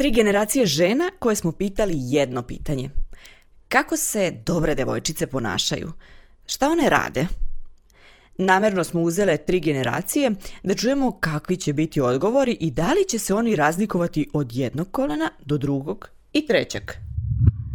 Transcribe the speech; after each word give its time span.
Tri 0.00 0.10
generacije 0.10 0.66
žena 0.66 1.10
koje 1.18 1.36
smo 1.36 1.52
pitali 1.52 1.94
jedno 1.96 2.42
pitanje. 2.42 2.90
Kako 3.68 3.96
se 3.96 4.32
dobre 4.46 4.74
devojčice 4.74 5.26
ponašaju? 5.26 5.92
Šta 6.46 6.68
one 6.68 6.90
rade? 6.90 7.26
Namerno 8.38 8.84
smo 8.84 9.00
uzele 9.00 9.36
tri 9.36 9.60
generacije 9.60 10.30
da 10.62 10.74
čujemo 10.74 11.12
kakvi 11.20 11.56
će 11.56 11.72
biti 11.72 12.00
odgovori 12.00 12.56
i 12.60 12.70
da 12.70 12.92
li 12.92 13.08
će 13.08 13.18
se 13.18 13.34
oni 13.34 13.56
razlikovati 13.56 14.28
od 14.32 14.52
jednog 14.52 14.90
kolena 14.90 15.30
do 15.44 15.58
drugog 15.58 16.08
i 16.32 16.46
trećeg. 16.46 16.82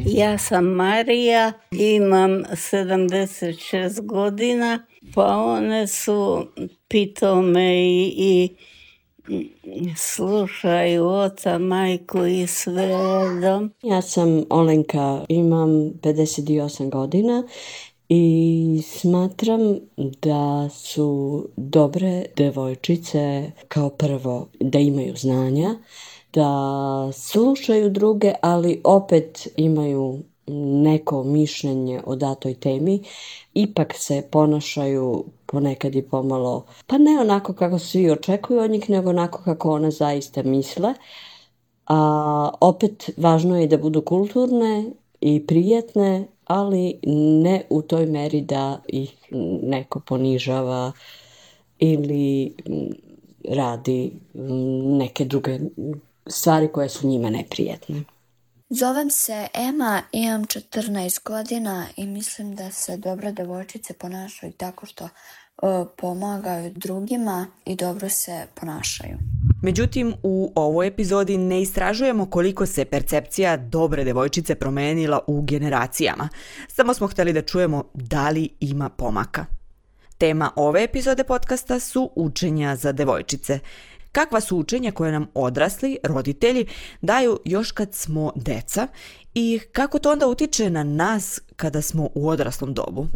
Ja 0.06 0.38
sam 0.38 0.66
Marija, 0.66 1.52
imam 1.72 2.32
76 2.32 4.06
godina, 4.06 4.86
pa 5.14 5.38
one 5.38 5.88
su 5.88 6.48
pitome 6.88 7.76
i, 7.76 8.14
i 8.18 8.56
slušaju 9.98 11.08
oca, 11.08 11.58
majku 11.58 12.26
i 12.26 12.48
sve 12.48 12.88
redom. 12.88 13.72
Ja 13.84 14.02
sam 14.02 14.44
Olenka, 14.50 15.26
imam 15.30 15.70
58 15.70 16.90
godina 16.90 17.44
i 18.10 18.82
smatram 18.88 19.80
da 19.98 20.70
su 20.70 21.48
dobre 21.58 22.26
devojčice 22.36 23.52
kao 23.68 23.90
prvo 23.90 24.48
da 24.60 24.80
imaju 24.80 25.16
znanja, 25.16 25.76
da 26.34 27.12
slušaju 27.14 27.90
druge, 27.90 28.34
ali 28.42 28.82
opet 28.84 29.48
imaju 29.58 30.20
neko 30.84 31.24
mišljenje 31.24 32.02
o 32.06 32.16
datoj 32.16 32.54
temi, 32.54 33.04
ipak 33.54 33.94
se 33.98 34.28
ponašaju 34.32 35.26
ponekad 35.46 35.96
i 35.96 36.02
pomalo, 36.02 36.66
pa 36.88 36.98
ne 36.98 37.20
onako 37.22 37.54
kako 37.54 37.80
svi 37.80 38.12
očekuju 38.12 38.60
od 38.60 38.72
njih, 38.72 38.90
nego 38.90 39.10
onako 39.10 39.42
kako 39.44 39.72
one 39.72 39.92
zaista 39.92 40.44
misle. 40.44 40.94
A 41.88 42.50
opet 42.62 43.10
važno 43.18 43.60
je 43.60 43.68
da 43.68 43.78
budu 43.78 44.02
kulturne 44.02 44.92
i 45.22 45.48
prijetne, 45.48 46.28
ali 46.46 47.00
ne 47.44 47.64
u 47.70 47.82
toj 47.82 48.06
meri 48.06 48.42
da 48.42 48.82
ih 48.88 49.14
neko 49.64 50.00
ponižava 50.00 50.92
ili 51.80 52.54
radi 53.50 54.12
neke 55.00 55.26
druge 55.26 55.60
stvari 56.28 56.68
koje 56.68 56.90
su 56.90 57.08
njima 57.08 57.30
neprijetne. 57.30 58.04
Zovem 58.70 59.10
se 59.10 59.48
Ema, 59.54 60.02
imam 60.12 60.46
14 60.46 61.24
godina 61.24 61.86
i 61.98 62.08
mislim 62.08 62.56
da 62.56 62.72
se 62.72 62.98
dobre 62.98 63.32
devojčice 63.32 63.94
ponašaju 63.94 64.52
tako 64.52 64.86
što 64.86 65.04
uh, 65.04 65.88
pomagaju 65.98 66.72
drugima 66.76 67.48
i 67.66 67.76
dobro 67.76 68.10
se 68.10 68.46
ponašaju. 68.54 69.18
Međutim, 69.62 70.14
u 70.24 70.52
ovoj 70.56 70.88
epizodi 70.88 71.38
ne 71.38 71.62
istražujemo 71.62 72.30
koliko 72.30 72.66
se 72.66 72.86
percepcija 72.86 73.58
dobre 73.58 74.04
devojčice 74.04 74.56
promenila 74.56 75.20
u 75.28 75.42
generacijama. 75.42 76.30
Samo 76.68 76.94
smo 76.94 77.08
hteli 77.08 77.34
da 77.34 77.42
čujemo 77.42 77.84
da 77.94 78.30
li 78.30 78.50
ima 78.60 78.90
pomaka. 78.90 79.46
Tema 80.18 80.52
ove 80.56 80.84
epizode 80.84 81.24
podcasta 81.24 81.80
su 81.80 82.12
učenja 82.16 82.76
za 82.76 82.92
devojčice– 82.92 83.60
kakva 84.16 84.42
su 84.42 84.58
učenja 84.58 84.92
koje 84.92 85.12
nam 85.12 85.28
odrasli, 85.34 85.98
roditelji, 86.04 86.68
daju 87.02 87.40
još 87.46 87.72
kad 87.72 87.94
smo 87.94 88.32
deca 88.36 88.88
i 89.34 89.60
kako 89.72 90.00
to 90.00 90.12
onda 90.12 90.28
utiče 90.28 90.70
na 90.70 90.84
nas 90.84 91.42
kada 91.56 91.82
smo 91.82 92.10
u 92.16 92.30
odraslom 92.30 92.74
dobu. 92.74 93.08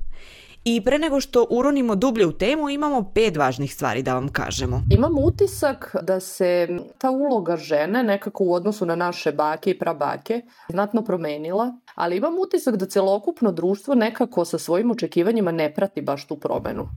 I 0.64 0.81
pre 0.83 0.97
nego 1.00 1.20
što 1.22 1.47
uronimo 1.50 1.95
dublje 1.95 2.25
u 2.25 2.31
temu, 2.31 2.70
imamo 2.70 3.11
pet 3.16 3.38
važnih 3.38 3.73
stvari 3.73 4.03
da 4.03 4.14
vam 4.14 4.27
kažemo. 4.27 4.81
Imam 4.92 5.17
utisak 5.17 5.95
da 6.02 6.20
se 6.20 6.67
ta 6.97 7.09
uloga 7.09 7.58
žene 7.58 8.03
nekako 8.03 8.44
u 8.44 8.53
odnosu 8.53 8.86
na 8.86 8.95
naše 8.95 9.31
bake 9.31 9.72
i 9.72 9.80
prabake 9.80 10.42
znatno 10.70 11.03
promenila, 11.03 11.73
ali 11.95 12.17
imam 12.17 12.33
utisak 12.39 12.75
da 12.75 12.86
celokupno 12.86 13.52
društvo 13.52 13.95
nekako 13.95 14.45
sa 14.45 14.58
svojim 14.58 14.92
očekivanjima 14.92 15.52
ne 15.52 15.73
prati 15.73 16.02
baš 16.02 16.27
tu 16.27 16.39
promenu. 16.39 16.88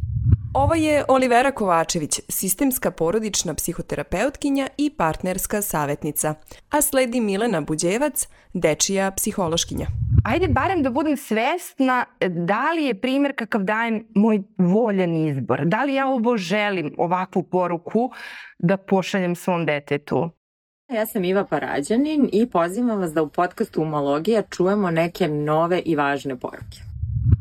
Ovo 0.55 0.75
je 0.75 1.05
Olivera 1.09 1.51
Kovačević, 1.51 2.21
sistemska 2.29 2.91
porodična 2.91 3.55
psihoterapeutkinja 3.55 4.69
i 4.77 4.91
partnerska 4.91 5.63
savetnica. 5.63 6.35
A 6.71 6.83
sledi 6.83 7.21
Milena 7.21 7.61
Buđevac, 7.61 8.29
dečija 8.53 9.11
psihološkinja. 9.11 9.87
Ajde 10.25 10.49
barem 10.49 10.83
da 10.83 10.91
budem 10.91 11.17
svesna 11.17 12.05
da 12.29 12.73
li 12.73 12.85
je 12.85 13.01
primjer 13.01 13.33
kakav 13.37 13.63
dajem 13.63 14.07
moj 14.15 14.43
voljan 14.59 15.15
izbor. 15.15 15.61
Da 15.65 15.85
li 15.85 15.95
ja 15.95 16.07
ovo 16.07 16.37
želim, 16.37 16.95
ovakvu 16.99 17.43
poruku 17.43 18.11
da 18.59 18.77
pošaljem 18.77 19.35
svom 19.35 19.67
detetu. 19.67 20.31
Ja 20.93 21.07
sam 21.07 21.25
Iva 21.25 21.45
Parađanin 21.45 22.29
i 22.33 22.47
pozivam 22.51 22.99
vas 22.99 23.13
da 23.13 23.23
u 23.23 23.29
podcastu 23.29 23.83
Umologija 23.83 24.43
čujemo 24.43 24.91
neke 24.91 25.29
nove 25.29 25.83
i 25.85 25.97
važne 25.97 26.37
poruke. 26.37 26.79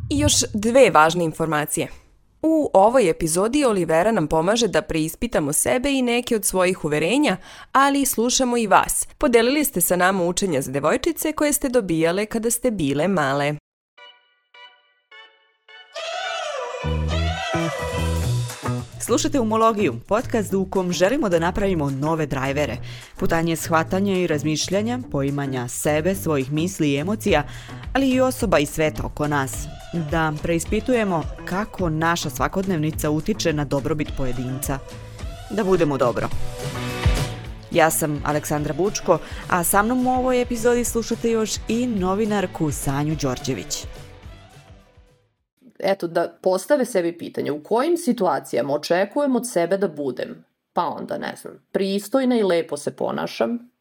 I 0.09 0.19
još 0.19 0.33
dve 0.53 0.89
važne 0.89 1.23
informacije– 1.23 1.87
U 2.43 2.69
ovoj 2.73 3.09
epizodi 3.09 3.65
Olivera 3.65 4.11
nam 4.11 4.27
pomaže 4.27 4.67
da 4.67 4.81
preispitamo 4.81 5.53
sebe 5.53 5.91
i 5.91 6.01
neke 6.01 6.35
od 6.35 6.45
svojih 6.45 6.85
uverenja, 6.85 7.37
ali 7.71 8.05
slušamo 8.05 8.57
i 8.57 8.67
vas. 8.67 9.07
Podelili 9.17 9.65
ste 9.65 9.81
sa 9.81 9.95
nama 9.95 10.23
učenja 10.23 10.61
za 10.61 10.71
devojčice 10.71 11.31
koje 11.31 11.53
ste 11.53 11.69
dobijale 11.69 12.25
kada 12.25 12.51
ste 12.51 12.71
bile 12.71 13.07
male. 13.07 13.55
Slušate 19.05 19.39
Umologiju, 19.39 19.99
podcast 20.07 20.53
u 20.53 20.65
kom 20.65 20.91
želimo 20.91 21.29
da 21.29 21.39
napravimo 21.39 21.89
nove 21.89 22.25
drajvere, 22.25 22.77
putanje 23.19 23.55
shvatanja 23.55 24.17
i 24.17 24.27
razmišljanja, 24.27 24.99
poimanja 25.11 25.67
sebe, 25.67 26.15
svojih 26.15 26.51
misli 26.51 26.91
i 26.91 26.97
emocija, 26.97 27.43
ali 27.93 28.09
i 28.09 28.21
osoba 28.21 28.59
i 28.59 28.65
sveta 28.65 29.03
oko 29.05 29.27
nas, 29.27 29.65
da 30.11 30.33
preispitujemo 30.41 31.23
kako 31.45 31.89
naša 31.89 32.29
svakodnevnica 32.29 33.09
utiče 33.09 33.53
na 33.53 33.65
dobrobit 33.65 34.09
pojedinca. 34.17 34.79
Da 35.49 35.63
budemo 35.63 35.97
dobro. 35.97 36.29
Ja 37.71 37.91
sam 37.91 38.21
Aleksandra 38.25 38.73
Bučko, 38.73 39.19
a 39.49 39.63
sa 39.63 39.83
mnom 39.83 40.07
u 40.07 40.11
ovoj 40.11 40.41
epizodi 40.41 40.83
slušate 40.83 41.31
još 41.31 41.51
i 41.67 41.87
novinarku 41.87 42.71
Sanju 42.71 43.15
Đorđević 43.21 43.85
eto, 45.83 46.07
da 46.07 46.37
postave 46.41 46.85
sebi 46.85 47.17
pitanje 47.17 47.51
u 47.51 47.63
kojim 47.63 47.97
situacijama 47.97 48.73
očekujem 48.73 49.35
od 49.35 49.49
sebe 49.49 49.77
da 49.77 49.87
budem, 49.87 50.45
pa 50.73 50.85
onda, 50.85 51.17
ne 51.17 51.35
znam, 51.41 51.67
pristojna 51.71 52.37
i 52.37 52.43
lepo 52.43 52.77
se 52.77 52.95
ponašam, 52.95 53.71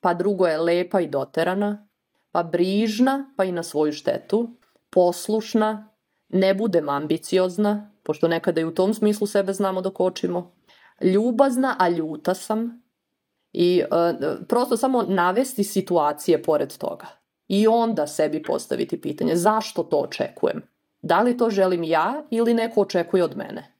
pa 0.00 0.14
drugo 0.14 0.46
je 0.46 0.58
lepa 0.58 1.00
i 1.00 1.08
doterana, 1.08 1.86
pa 2.32 2.42
brižna, 2.42 3.32
pa 3.36 3.44
i 3.44 3.52
na 3.52 3.62
svoju 3.62 3.92
štetu, 3.92 4.50
poslušna, 4.90 5.88
ne 6.28 6.54
budem 6.54 6.88
ambiciozna, 6.88 7.92
pošto 8.02 8.28
nekada 8.28 8.60
i 8.60 8.64
u 8.64 8.74
tom 8.74 8.94
smislu 8.94 9.26
sebe 9.26 9.52
znamo 9.52 9.80
dok 9.80 10.00
očimo, 10.00 10.54
ljubazna, 11.02 11.76
a 11.78 11.88
ljuta 11.88 12.34
sam, 12.34 12.82
i 13.52 13.82
uh, 13.82 14.46
prosto 14.48 14.76
samo 14.76 15.02
navesti 15.02 15.64
situacije 15.64 16.42
pored 16.42 16.76
toga. 16.76 17.06
I 17.48 17.66
onda 17.66 18.06
sebi 18.06 18.42
postaviti 18.42 19.00
pitanje 19.00 19.36
zašto 19.36 19.82
to 19.82 19.96
očekujem. 19.96 20.62
Da 21.02 21.20
li 21.20 21.36
to 21.36 21.50
želim 21.50 21.84
ja 21.84 22.22
ili 22.30 22.54
neko 22.54 22.80
očekuje 22.80 23.24
od 23.24 23.36
mene? 23.36 23.76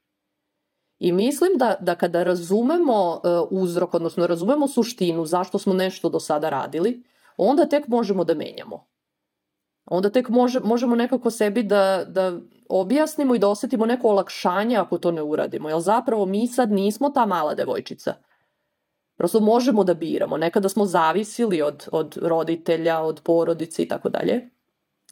I 0.99 1.13
mislim 1.13 1.51
da, 1.57 1.77
da 1.81 1.95
kada 1.95 2.23
razumemo 2.23 3.11
uh, 3.13 3.21
uzrok, 3.51 3.95
odnosno 3.95 4.27
razumemo 4.27 4.69
suštinu 4.69 5.27
zašto 5.27 5.59
smo 5.59 5.75
nešto 5.75 6.09
do 6.09 6.21
sada 6.21 6.49
radili, 6.49 7.03
onda 7.37 7.67
tek 7.67 7.89
možemo 7.89 8.25
da 8.25 8.35
menjamo. 8.35 8.87
Onda 9.85 10.11
tek 10.11 10.29
može, 10.29 10.61
možemo 10.61 10.97
nekako 10.97 11.31
sebi 11.31 11.63
da, 11.63 12.05
da 12.09 12.41
objasnimo 12.69 13.35
i 13.35 13.39
da 13.39 13.49
osetimo 13.49 13.87
neko 13.87 14.09
olakšanje 14.09 14.77
ako 14.77 14.99
to 14.99 15.11
ne 15.11 15.23
uradimo. 15.23 15.69
Jer 15.69 15.81
zapravo 15.81 16.27
mi 16.27 16.47
sad 16.47 16.73
nismo 16.73 17.11
ta 17.11 17.27
mala 17.27 17.55
devojčica. 17.55 18.15
Prosto 19.17 19.41
možemo 19.41 19.85
da 19.85 19.95
biramo. 19.95 20.37
Nekada 20.37 20.69
smo 20.69 20.87
zavisili 20.87 21.63
od, 21.63 21.89
od 21.93 22.19
roditelja, 22.23 23.01
od 23.01 23.21
porodice 23.25 23.83
i 23.83 23.89
tako 23.89 24.09
dalje. 24.09 24.51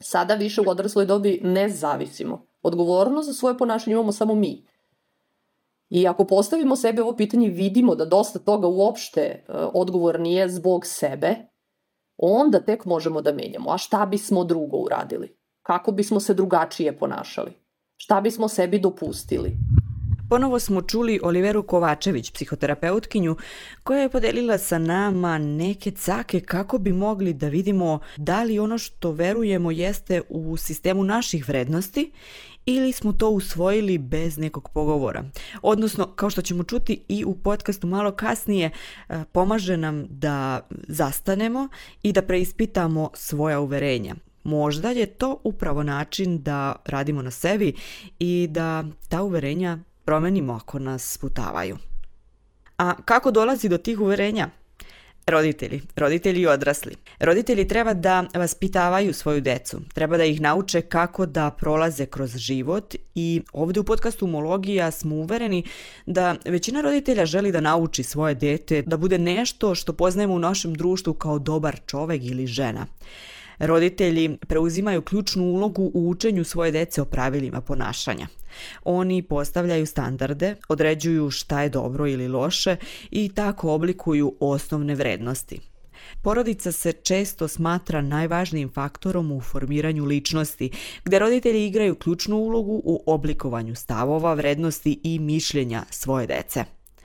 Sada 0.00 0.34
više 0.34 0.60
u 0.60 0.64
odrasloj 0.70 1.06
dobi 1.06 1.40
ne 1.44 1.68
zavisimo. 1.68 2.46
Odgovornost 2.62 3.28
za 3.28 3.34
svoje 3.34 3.58
ponašanje 3.58 3.94
imamo 3.94 4.12
samo 4.12 4.34
mi. 4.34 4.66
I 5.90 6.08
ako 6.08 6.24
postavimo 6.24 6.76
sebe 6.76 7.02
ovo 7.02 7.16
pitanje 7.16 7.48
vidimo 7.48 7.94
da 7.94 8.04
dosta 8.04 8.38
toga 8.38 8.66
uopšte 8.66 9.44
uh, 9.48 9.54
odgovor 9.74 10.20
nije 10.20 10.48
zbog 10.48 10.86
sebe, 10.86 11.36
onda 12.16 12.60
tek 12.60 12.84
možemo 12.84 13.22
da 13.22 13.32
menjamo. 13.32 13.70
A 13.70 13.78
šta 13.78 14.06
bismo 14.06 14.44
drugo 14.44 14.76
uradili? 14.76 15.36
Kako 15.62 15.92
bismo 15.92 16.20
se 16.20 16.34
drugačije 16.34 16.98
ponašali? 16.98 17.52
Šta 17.96 18.20
bismo 18.20 18.48
sebi 18.48 18.78
dopustili? 18.78 19.56
Ponovo 20.28 20.58
smo 20.58 20.82
čuli 20.82 21.20
Oliveru 21.22 21.62
Kovačević, 21.62 22.30
psihoterapeutkinju, 22.30 23.36
koja 23.82 24.00
je 24.00 24.08
podelila 24.08 24.58
sa 24.58 24.78
nama 24.78 25.38
neke 25.38 25.90
cake 25.90 26.40
kako 26.40 26.78
bi 26.78 26.92
mogli 26.92 27.32
da 27.32 27.48
vidimo 27.48 27.98
da 28.16 28.42
li 28.42 28.58
ono 28.58 28.78
što 28.78 29.12
verujemo 29.12 29.70
jeste 29.70 30.22
u 30.28 30.56
sistemu 30.56 31.04
naših 31.04 31.48
vrednosti 31.48 32.12
ili 32.66 32.92
smo 32.92 33.12
to 33.12 33.30
usvojili 33.30 33.98
bez 33.98 34.38
nekog 34.38 34.68
pogovora. 34.68 35.24
Odnosno, 35.62 36.06
kao 36.06 36.30
što 36.30 36.42
ćemo 36.42 36.62
čuti 36.62 37.04
i 37.08 37.24
u 37.24 37.34
podcastu 37.34 37.86
malo 37.86 38.12
kasnije, 38.12 38.70
e, 39.08 39.24
pomaže 39.32 39.76
nam 39.76 40.06
da 40.10 40.60
zastanemo 40.88 41.68
i 42.02 42.12
da 42.12 42.22
preispitamo 42.22 43.10
svoja 43.14 43.60
uverenja. 43.60 44.14
Možda 44.44 44.90
je 44.90 45.06
to 45.06 45.40
upravo 45.44 45.82
način 45.82 46.42
da 46.42 46.76
radimo 46.84 47.22
na 47.22 47.30
sebi 47.30 47.74
i 48.18 48.48
da 48.50 48.84
ta 49.08 49.22
uverenja 49.22 49.78
promenimo 50.08 50.52
ako 50.52 50.78
nas 50.78 51.12
sputavaju. 51.12 51.78
A 52.78 52.94
kako 53.04 53.30
dolazi 53.30 53.68
do 53.68 53.78
tih 53.78 54.00
uverenja? 54.00 54.48
Roditelji, 55.26 55.82
roditelji 55.96 56.40
i 56.40 56.46
odrasli. 56.46 56.94
Roditelji 57.20 57.68
treba 57.68 57.94
da 57.94 58.24
vaspitavaju 58.34 59.12
svoju 59.14 59.40
decu, 59.40 59.80
treba 59.94 60.16
da 60.16 60.24
ih 60.24 60.40
nauče 60.40 60.80
kako 60.80 61.26
da 61.26 61.50
prolaze 61.50 62.06
kroz 62.06 62.36
život 62.36 62.94
i 63.14 63.42
ovde 63.52 63.80
u 63.80 63.84
podcastu 63.84 64.24
Umologija 64.24 64.90
smo 64.90 65.14
uvereni 65.14 65.64
da 66.06 66.36
većina 66.44 66.80
roditelja 66.80 67.26
želi 67.26 67.52
da 67.52 67.60
nauči 67.60 68.02
svoje 68.02 68.34
dete 68.34 68.82
da 68.82 68.96
bude 68.96 69.18
nešto 69.18 69.74
što 69.74 69.92
poznajemo 69.92 70.34
u 70.34 70.38
našem 70.38 70.74
društvu 70.74 71.14
kao 71.14 71.38
dobar 71.38 71.80
čovek 71.86 72.22
ili 72.24 72.46
žena. 72.46 72.86
Roditelji 73.58 74.38
preuzimaju 74.48 75.02
ključnu 75.02 75.44
ulogu 75.44 75.90
u 75.94 76.08
učenju 76.08 76.44
svoje 76.44 76.72
dece 76.72 77.02
o 77.02 77.04
pravilima 77.04 77.60
ponašanja. 77.60 78.26
Oni 78.84 79.22
postavljaju 79.22 79.86
standarde, 79.86 80.54
određuju 80.68 81.30
šta 81.30 81.62
je 81.62 81.68
dobro 81.68 82.06
ili 82.06 82.28
loše 82.28 82.76
i 83.10 83.28
tako 83.28 83.72
oblikuju 83.72 84.34
osnovne 84.40 84.94
vrednosti. 84.94 85.60
Porodica 86.22 86.72
se 86.72 86.92
često 86.92 87.48
smatra 87.48 88.02
najvažnijim 88.02 88.70
faktorom 88.72 89.32
u 89.32 89.40
formiranju 89.40 90.04
ličnosti, 90.04 90.70
gde 91.04 91.18
roditelji 91.18 91.66
igraju 91.66 91.94
ključnu 91.94 92.36
ulogu 92.36 92.82
u 92.84 93.02
oblikovanju 93.06 93.74
stavova, 93.74 94.34
vrednosti 94.34 95.00
i 95.02 95.18
mišljenja 95.18 95.82
svoje 95.90 96.26
dece. 96.26 96.64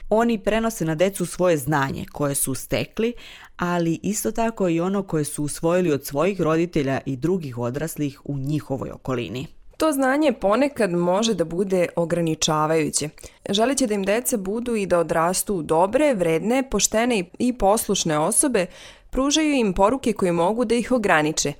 Oni 0.10 0.44
prenose 0.44 0.86
na 0.86 0.96
decu 0.96 1.26
svoje 1.26 1.58
znanje 1.58 2.06
koje 2.12 2.36
su 2.36 2.56
stekli, 2.56 3.14
ali 3.58 4.00
isto 4.04 4.32
tako 4.32 4.70
i 4.70 4.80
ono 4.80 5.04
koje 5.04 5.24
su 5.24 5.44
usvojili 5.44 5.92
od 5.92 6.06
svojih 6.06 6.42
roditelja 6.42 7.00
i 7.06 7.16
drugih 7.16 7.58
odraslih 7.58 8.22
u 8.26 8.38
njihovoj 8.38 8.92
okolini. 8.92 9.48
To 9.78 9.92
znanje 9.92 10.32
ponekad 10.32 10.92
može 10.92 11.34
da 11.34 11.44
bude 11.44 11.88
ograničavajuće. 11.96 13.10
Želeće 13.50 13.88
da 13.88 13.94
im 13.94 14.04
deca 14.04 14.38
budu 14.38 14.76
i 14.76 14.86
da 14.86 15.00
odrastu 15.00 15.62
dobre, 15.62 16.14
vredne, 16.14 16.64
poštene 16.70 17.26
i 17.40 17.54
poslušne 17.54 18.20
osobe, 18.20 18.66
pružaju 19.10 19.54
im 19.54 19.74
poruke 19.74 20.14
koje 20.14 20.32
mogu 20.32 20.66
da 20.66 20.76
ih 20.76 20.92
ograniče 20.92 21.54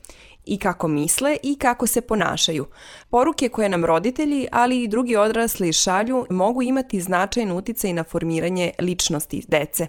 i 0.46 0.58
kako 0.58 0.88
misle 0.88 1.38
i 1.44 1.56
kako 1.56 1.88
se 1.88 2.02
ponašaju. 2.02 2.66
Poruke 3.10 3.50
koje 3.50 3.70
nam 3.70 3.86
roditelji, 3.86 4.48
ali 4.52 4.84
i 4.84 4.88
drugi 4.88 5.16
odrasli 5.16 5.74
šalju 5.74 6.26
mogu 6.30 6.62
imati 6.62 7.02
značajan 7.02 7.52
uticaj 7.52 7.94
na 7.94 8.04
formiranje 8.04 8.72
ličnosti 8.80 9.44
dece. 9.48 9.88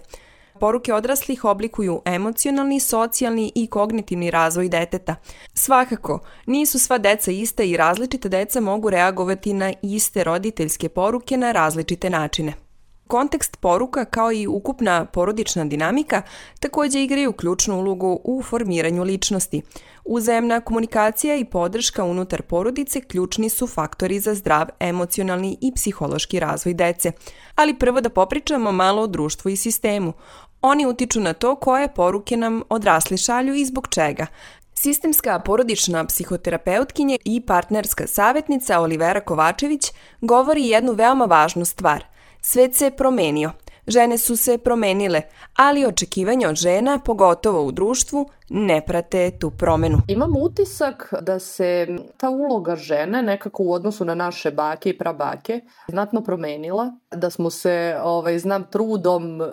Poruke 0.59 0.93
odraslih 0.93 1.45
oblikuju 1.45 2.01
emocionalni, 2.05 2.79
socijalni 2.79 3.51
i 3.55 3.67
kognitivni 3.67 4.31
razvoj 4.31 4.69
deteta. 4.69 5.15
Svakako, 5.53 6.19
nisu 6.45 6.79
sva 6.79 6.97
deca 6.97 7.31
ista 7.31 7.63
i 7.63 7.77
različite 7.77 8.29
deca 8.29 8.61
mogu 8.61 8.89
reagovati 8.89 9.53
na 9.53 9.73
iste 9.81 10.23
roditeljske 10.23 10.89
poruke 10.89 11.37
na 11.37 11.51
različite 11.51 12.09
načine. 12.09 12.64
Kontekst 13.07 13.57
poruka 13.57 14.05
kao 14.05 14.31
i 14.31 14.47
ukupna 14.47 15.05
porodična 15.05 15.65
dinamika 15.65 16.21
takođe 16.59 17.03
igraju 17.03 17.33
ključnu 17.33 17.79
ulogu 17.79 18.19
u 18.23 18.43
formiranju 18.43 19.03
ličnosti. 19.03 19.61
Uzajemna 20.05 20.59
komunikacija 20.61 21.35
i 21.35 21.45
podrška 21.45 22.03
unutar 22.03 22.41
porodice 22.41 23.01
ključni 23.01 23.49
su 23.49 23.67
faktori 23.67 24.19
za 24.19 24.33
zdrav 24.33 24.67
emocionalni 24.79 25.57
i 25.61 25.71
psihološki 25.75 26.39
razvoj 26.39 26.73
dece. 26.73 27.11
Ali 27.55 27.79
prvo 27.79 28.01
da 28.01 28.09
popričamo 28.09 28.71
malo 28.71 29.01
o 29.01 29.07
društvu 29.07 29.51
i 29.51 29.55
sistemu. 29.55 30.13
Oni 30.61 30.85
utiču 30.85 31.19
na 31.19 31.33
to 31.33 31.55
koje 31.55 31.93
poruke 31.93 32.37
nam 32.37 32.61
odrasli 32.69 33.17
šalju 33.17 33.53
i 33.53 33.65
zbog 33.65 33.87
čega. 33.87 34.25
Sistemska 34.73 35.39
porodična 35.39 36.05
psihoterapeutkinje 36.05 37.17
i 37.25 37.41
partnerska 37.41 38.07
savjetnica 38.07 38.79
Olivera 38.79 39.21
Kovačević 39.21 39.91
govori 40.21 40.67
jednu 40.67 40.93
veoma 40.93 41.25
važnu 41.25 41.65
stvar– 41.65 42.05
Svet 42.47 42.75
se 42.75 42.91
promenio. 42.91 43.51
Žene 43.87 44.17
su 44.17 44.35
se 44.35 44.57
promenile, 44.57 45.21
ali 45.55 45.85
očekivanja 45.85 46.49
od 46.49 46.55
žena, 46.55 46.99
pogotovo 47.05 47.63
u 47.63 47.71
društvu, 47.71 48.25
ne 48.49 48.81
prate 48.85 49.31
tu 49.39 49.51
promenu. 49.51 49.97
Imam 50.07 50.33
utisak 50.41 51.13
da 51.21 51.39
se 51.39 51.87
ta 52.17 52.29
uloga 52.29 52.75
žene 52.75 53.23
nekako 53.23 53.63
u 53.63 53.73
odnosu 53.73 54.05
na 54.05 54.15
naše 54.15 54.51
bake 54.51 54.89
i 54.89 54.97
prabake 54.97 55.61
znatno 55.87 56.23
promenila, 56.23 56.91
da 57.11 57.29
smo 57.29 57.49
se, 57.49 57.97
ovaj, 58.03 58.39
znam, 58.39 58.63
trudom, 58.71 59.41
eh, 59.41 59.45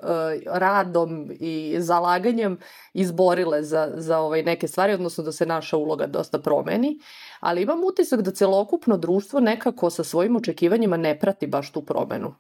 radom 0.46 1.30
i 1.40 1.76
zalaganjem 1.78 2.58
izborile 2.94 3.62
za, 3.62 3.92
za 3.96 4.18
ovaj, 4.18 4.42
neke 4.42 4.68
stvari, 4.68 4.92
odnosno 4.92 5.24
da 5.24 5.32
se 5.32 5.46
naša 5.46 5.76
uloga 5.76 6.06
dosta 6.06 6.38
promeni, 6.38 6.98
ali 7.40 7.62
imam 7.62 7.84
utisak 7.84 8.20
da 8.20 8.30
celokupno 8.30 8.96
društvo 8.96 9.40
nekako 9.40 9.90
sa 9.90 10.04
svojim 10.04 10.36
očekivanjima 10.36 10.96
ne 10.96 11.18
prati 11.18 11.46
baš 11.46 11.72
tu 11.72 11.82
promenu. 11.82 12.34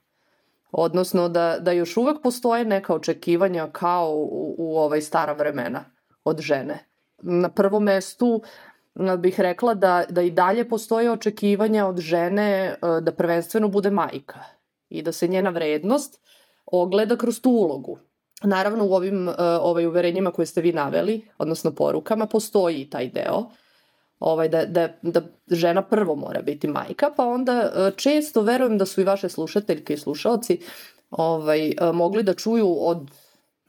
Odnosno 0.72 1.28
da, 1.28 1.56
da 1.60 1.72
još 1.72 1.96
uvek 1.96 2.22
postoje 2.22 2.64
neka 2.64 2.94
očekivanja 2.94 3.68
kao 3.72 4.10
u, 4.14 4.54
u 4.58 4.78
ovaj 4.78 5.00
stara 5.00 5.32
vremena 5.32 5.84
od 6.24 6.40
žene. 6.40 6.78
Na 7.22 7.48
prvom 7.48 7.82
mestu 7.82 8.42
bih 9.18 9.40
rekla 9.40 9.74
da, 9.74 10.04
da 10.08 10.22
i 10.22 10.30
dalje 10.30 10.68
postoje 10.68 11.10
očekivanja 11.10 11.86
od 11.86 11.98
žene 11.98 12.42
e, 12.42 12.76
da 13.00 13.12
prvenstveno 13.12 13.68
bude 13.68 13.90
majka 13.90 14.40
i 14.88 15.02
da 15.02 15.12
se 15.12 15.28
njena 15.28 15.50
vrednost 15.50 16.20
ogleda 16.66 17.16
kroz 17.16 17.40
tu 17.40 17.50
ulogu. 17.50 17.98
Naravno 18.42 18.86
u 18.86 18.92
ovim 18.92 19.28
e, 19.28 19.32
ovaj, 19.38 19.86
uverenjima 19.86 20.30
koje 20.30 20.46
ste 20.46 20.60
vi 20.60 20.72
naveli, 20.72 21.28
odnosno 21.38 21.74
porukama, 21.74 22.26
postoji 22.26 22.90
taj 22.90 23.08
deo 23.08 23.50
ovaj, 24.22 24.48
da, 24.48 24.66
da, 24.66 24.88
da 25.02 25.22
žena 25.50 25.82
prvo 25.82 26.14
mora 26.14 26.42
biti 26.42 26.68
majka, 26.68 27.10
pa 27.16 27.26
onda 27.26 27.52
e, 27.52 27.90
često 27.96 28.42
verujem 28.42 28.78
da 28.78 28.86
su 28.86 29.00
i 29.00 29.04
vaše 29.04 29.28
slušateljke 29.28 29.94
i 29.94 29.96
slušalci 29.96 30.58
ovaj, 31.10 31.68
e, 31.68 31.74
mogli 31.92 32.22
da 32.22 32.34
čuju 32.34 32.76
od 32.80 33.10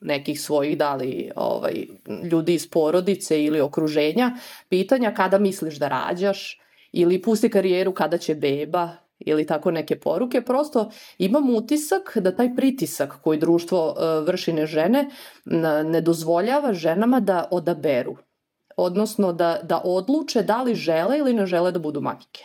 nekih 0.02 0.42
svojih 0.42 0.78
dali 0.78 1.32
ovaj, 1.36 1.86
ljudi 2.32 2.54
iz 2.54 2.70
porodice 2.70 3.44
ili 3.44 3.62
okruženja 3.62 4.32
pitanja 4.70 5.14
kada 5.14 5.40
misliš 5.40 5.76
da 5.76 5.88
rađaš 5.88 6.62
ili 6.92 7.22
pusti 7.22 7.50
karijeru 7.50 7.94
kada 7.94 8.18
će 8.18 8.36
beba 8.36 8.90
ili 9.20 9.48
tako 9.48 9.72
neke 9.72 10.00
poruke, 10.00 10.42
prosto 10.42 10.92
imam 11.18 11.56
utisak 11.56 12.18
da 12.18 12.36
taj 12.36 12.56
pritisak 12.56 13.22
koji 13.22 13.40
društvo 13.40 13.88
uh, 13.88 14.28
vrši 14.28 14.54
na 14.54 14.66
žene 14.66 15.10
ne 15.86 16.02
dozvoljava 16.02 16.74
ženama 16.74 17.20
da 17.20 17.48
odaberu 17.52 18.18
odnosno 18.78 19.34
da, 19.34 19.60
da 19.64 19.82
odluče 19.84 20.44
da 20.44 20.62
li 20.62 20.76
žele 20.76 21.18
ili 21.18 21.34
ne 21.34 21.46
žele 21.46 21.72
da 21.72 21.80
budu 21.80 22.02
majke. 22.02 22.44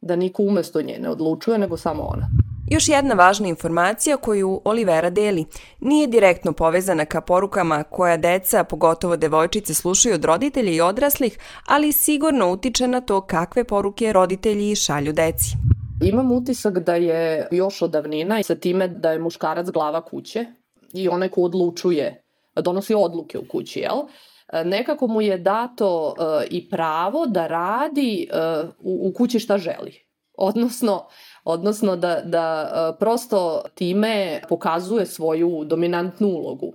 Da 0.00 0.16
niko 0.16 0.42
umesto 0.42 0.82
nje 0.82 0.98
ne 1.00 1.10
odlučuje, 1.10 1.58
nego 1.58 1.76
samo 1.76 2.02
ona. 2.02 2.28
Još 2.70 2.88
jedna 2.88 3.14
važna 3.14 3.48
informacija 3.48 4.16
koju 4.16 4.60
Olivera 4.64 5.10
deli 5.10 5.44
nije 5.80 6.06
direktno 6.06 6.52
povezana 6.52 7.04
ka 7.04 7.20
porukama 7.20 7.82
koja 7.82 8.16
deca, 8.16 8.64
pogotovo 8.64 9.16
devojčice, 9.16 9.74
slušaju 9.74 10.14
od 10.14 10.24
roditelja 10.24 10.72
i 10.72 10.80
odraslih, 10.80 11.38
ali 11.66 11.92
sigurno 11.92 12.52
utiče 12.52 12.88
na 12.88 13.00
to 13.00 13.20
kakve 13.20 13.64
poruke 13.64 14.12
roditelji 14.12 14.76
šalju 14.76 15.12
deci. 15.12 15.56
Imam 16.02 16.32
utisak 16.32 16.78
da 16.78 16.94
je 16.94 17.48
još 17.50 17.82
od 17.82 17.90
davnina 17.90 18.42
sa 18.42 18.54
time 18.54 18.88
da 18.88 19.12
je 19.12 19.18
muškarac 19.18 19.66
glava 19.70 20.04
kuće 20.04 20.46
i 20.92 21.08
onaj 21.08 21.28
ko 21.28 21.42
odlučuje, 21.42 22.22
donosi 22.56 22.94
odluke 22.94 23.38
u 23.38 23.44
kući, 23.48 23.80
jel? 23.80 23.96
E, 24.54 24.64
nekako 24.64 25.06
mu 25.06 25.20
je 25.20 25.38
dato 25.38 26.06
uh, 26.06 26.14
i 26.50 26.70
pravo 26.70 27.26
da 27.26 27.46
radi 27.46 28.28
uh, 28.32 28.68
u, 28.80 29.12
kući 29.16 29.38
šta 29.38 29.58
želi. 29.58 30.04
Odnosno, 30.36 31.06
odnosno 31.44 31.96
da, 31.96 32.20
da 32.24 32.96
prosto 32.98 33.62
time 33.74 34.40
pokazuje 34.48 35.06
svoju 35.06 35.64
dominantnu 35.64 36.28
ulogu. 36.28 36.72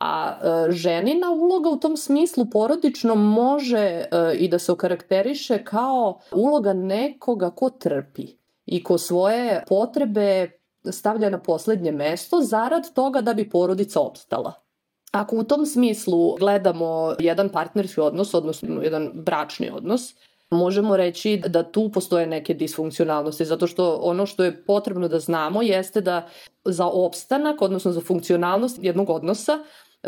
A 0.00 0.38
ženina 0.70 1.30
uloga 1.30 1.68
u 1.68 1.76
tom 1.76 1.96
smislu 1.96 2.46
porodično 2.52 3.14
može 3.14 4.04
i 4.38 4.48
da 4.48 4.58
se 4.58 4.72
okarakteriše 4.72 5.64
kao 5.64 6.20
uloga 6.32 6.72
nekoga 6.72 7.50
ko 7.50 7.70
trpi 7.70 8.26
i 8.66 8.84
ko 8.84 8.98
svoje 8.98 9.64
potrebe 9.68 10.50
stavlja 10.90 11.30
na 11.30 11.42
poslednje 11.42 11.92
mesto 11.92 12.40
zarad 12.40 12.94
toga 12.94 13.20
da 13.20 13.34
bi 13.34 13.50
porodica 13.50 14.00
opstala. 14.00 14.69
Ako 15.10 15.36
u 15.36 15.44
tom 15.44 15.66
smislu 15.66 16.36
gledamo 16.36 17.14
jedan 17.18 17.48
partnerski 17.48 18.00
odnos, 18.00 18.34
odnosno 18.34 18.82
jedan 18.82 19.10
bračni 19.14 19.70
odnos, 19.70 20.14
možemo 20.50 20.96
reći 20.96 21.42
da 21.46 21.72
tu 21.72 21.90
postoje 21.92 22.26
neke 22.26 22.54
disfunkcionalnosti, 22.54 23.44
zato 23.44 23.66
što 23.66 23.94
ono 24.02 24.26
što 24.26 24.44
je 24.44 24.64
potrebno 24.64 25.08
da 25.08 25.18
znamo 25.18 25.62
jeste 25.62 26.00
da 26.00 26.28
za 26.64 26.86
opstanak, 26.86 27.62
odnosno 27.62 27.92
za 27.92 28.00
funkcionalnost 28.00 28.78
jednog 28.82 29.10
odnosa, 29.10 29.58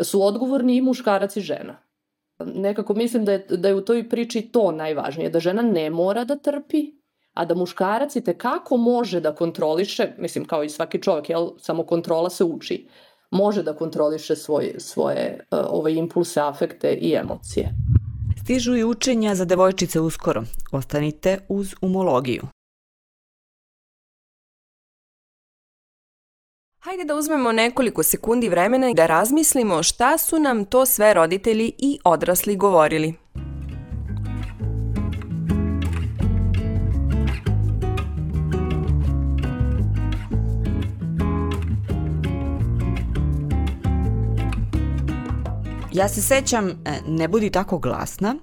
su 0.01 0.23
odgovorni 0.23 0.77
i 0.77 0.81
muškarac 0.81 1.35
i 1.37 1.41
žena. 1.41 1.77
Nekako 2.39 2.93
mislim 2.93 3.25
da 3.25 3.31
je, 3.31 3.45
da 3.49 3.67
je 3.67 3.75
u 3.75 3.85
toj 3.85 4.09
priči 4.09 4.41
to 4.41 4.71
najvažnije, 4.71 5.29
da 5.29 5.39
žena 5.39 5.61
ne 5.61 5.89
mora 5.89 6.23
da 6.23 6.35
trpi, 6.35 6.91
a 7.33 7.45
da 7.45 7.55
muškarac 7.55 8.15
i 8.15 8.23
tekako 8.23 8.77
može 8.77 9.19
da 9.19 9.35
kontroliše, 9.35 10.13
mislim 10.17 10.45
kao 10.45 10.63
i 10.63 10.69
svaki 10.69 11.01
čovjek, 11.01 11.29
jel, 11.29 11.49
samo 11.57 11.85
kontrola 11.85 12.29
se 12.29 12.43
uči, 12.43 12.87
može 13.33 13.63
da 13.63 13.75
kontroliše 13.75 14.35
svoj, 14.35 14.75
svoje 14.77 15.39
uh, 15.51 15.59
ove 15.69 15.93
impulse, 15.93 16.41
afekte 16.41 16.93
i 16.93 17.13
emocije. 17.13 17.73
Stižu 18.43 18.75
i 18.75 18.83
učenja 18.83 19.35
za 19.35 19.45
devojčice 19.45 19.99
uskoro. 19.99 20.43
Ostanite 20.71 21.39
uz 21.49 21.75
umologiju. 21.81 22.43
Hajde 26.79 27.03
da 27.03 27.15
uzmemo 27.15 27.51
nekoliko 27.51 28.03
sekundi 28.03 28.49
vremena 28.49 28.89
i 28.89 28.93
da 28.93 29.05
razmislimo 29.05 29.83
šta 29.83 30.17
su 30.17 30.39
nam 30.39 30.65
to 30.65 30.85
sve 30.85 31.13
roditelji 31.13 31.73
i 31.77 31.99
odrasli 32.03 32.55
govorili. 32.55 33.22
Ja 45.93 46.09
se 46.09 46.21
sećam, 46.21 46.69
e, 46.69 46.73
ne 47.07 47.27
budi 47.27 47.49
tako 47.49 47.77
glasna, 47.77 48.35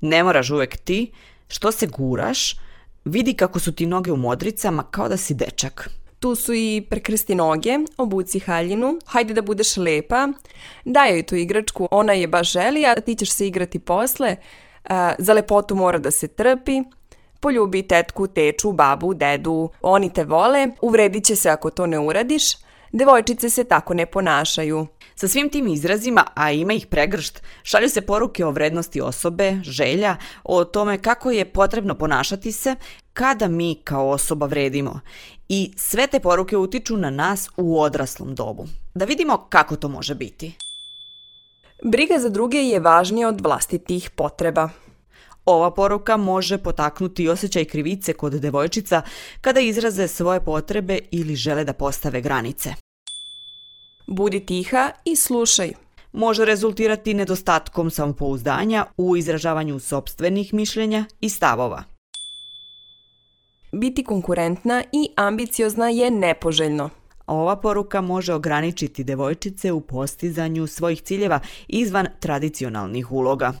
ne 0.00 0.22
moraš 0.22 0.50
uvek 0.50 0.76
ti, 0.76 1.12
što 1.48 1.72
se 1.72 1.86
guraš, 1.86 2.56
vidi 3.04 3.34
kako 3.34 3.58
su 3.58 3.72
ti 3.72 3.86
noge 3.86 4.12
u 4.12 4.16
modricama 4.16 4.82
kao 4.82 5.08
da 5.08 5.16
si 5.16 5.34
dečak. 5.34 5.90
Tu 6.20 6.34
su 6.34 6.54
i 6.54 6.86
prekrsti 6.90 7.34
noge, 7.34 7.78
obuci 7.96 8.38
haljinu, 8.38 8.98
hajde 9.06 9.34
da 9.34 9.42
budeš 9.42 9.76
lepa, 9.76 10.28
daj 10.84 11.12
joj 11.12 11.22
tu 11.22 11.36
igračku, 11.36 11.88
ona 11.90 12.12
je 12.12 12.28
baš 12.28 12.52
želi, 12.52 12.86
a 12.86 12.94
ti 12.94 13.14
ćeš 13.14 13.30
se 13.30 13.46
igrati 13.46 13.78
posle, 13.78 14.36
za 15.18 15.32
lepotu 15.32 15.74
mora 15.74 15.98
da 15.98 16.10
se 16.10 16.28
trpi, 16.28 16.82
poljubi 17.40 17.82
tetku, 17.82 18.26
teču, 18.26 18.72
babu, 18.72 19.14
dedu, 19.14 19.70
oni 19.82 20.12
te 20.12 20.24
vole, 20.24 20.68
uvredit 20.82 21.24
će 21.24 21.36
se 21.36 21.50
ako 21.50 21.70
to 21.70 21.86
ne 21.86 21.98
uradiš, 21.98 22.63
devojčice 22.94 23.50
se 23.50 23.64
tako 23.64 23.94
ne 23.94 24.06
ponašaju. 24.06 24.86
Sa 25.14 25.28
svim 25.28 25.48
tim 25.48 25.68
izrazima, 25.68 26.24
a 26.34 26.50
ima 26.50 26.72
ih 26.72 26.86
pregršt, 26.86 27.42
šalju 27.62 27.88
se 27.88 28.00
poruke 28.00 28.44
o 28.44 28.50
vrednosti 28.50 29.00
osobe, 29.00 29.60
želja, 29.62 30.16
o 30.44 30.64
tome 30.64 30.98
kako 30.98 31.30
je 31.30 31.44
potrebno 31.44 31.94
ponašati 31.94 32.52
se 32.52 32.76
kada 33.12 33.48
mi 33.48 33.74
kao 33.84 34.08
osoba 34.08 34.46
vredimo. 34.46 35.00
I 35.48 35.72
sve 35.76 36.06
te 36.06 36.20
poruke 36.20 36.56
utiču 36.56 36.96
na 36.96 37.10
nas 37.10 37.48
u 37.56 37.80
odraslom 37.80 38.34
dobu. 38.34 38.66
Da 38.94 39.04
vidimo 39.04 39.46
kako 39.48 39.76
to 39.76 39.88
može 39.88 40.14
biti. 40.14 40.56
Briga 41.84 42.18
za 42.18 42.28
druge 42.28 42.58
je 42.58 42.80
važnija 42.80 43.28
od 43.28 43.40
vlastitih 43.40 44.10
potreba. 44.10 44.68
Ova 45.44 45.70
poruka 45.70 46.16
može 46.16 46.58
potaknuti 46.58 47.28
osjećaj 47.28 47.64
krivice 47.64 48.12
kod 48.12 48.32
devojčica 48.32 49.02
kada 49.40 49.60
izraze 49.60 50.08
svoje 50.08 50.44
potrebe 50.44 50.98
ili 51.10 51.36
žele 51.36 51.64
da 51.64 51.72
postave 51.72 52.20
granice. 52.20 52.74
Budi 54.06 54.46
tiha 54.46 54.90
i 55.04 55.16
slušaj. 55.16 55.72
Može 56.12 56.44
rezultirati 56.44 57.14
nedostatkom 57.14 57.90
samopouzdanja 57.90 58.86
u 58.96 59.16
izražavanju 59.16 59.78
sobstvenih 59.78 60.54
mišljenja 60.54 61.04
i 61.20 61.28
stavova. 61.28 61.82
Biti 63.72 64.04
konkurentna 64.04 64.84
i 64.92 65.08
ambiciozna 65.16 65.88
je 65.88 66.10
nepoželjno. 66.10 66.90
Ova 67.26 67.56
poruka 67.56 68.00
može 68.00 68.34
ograničiti 68.34 69.04
devojčice 69.04 69.72
u 69.72 69.80
postizanju 69.80 70.66
svojih 70.66 71.02
ciljeva 71.02 71.40
izvan 71.68 72.06
tradicionalnih 72.20 73.12
uloga. 73.12 73.52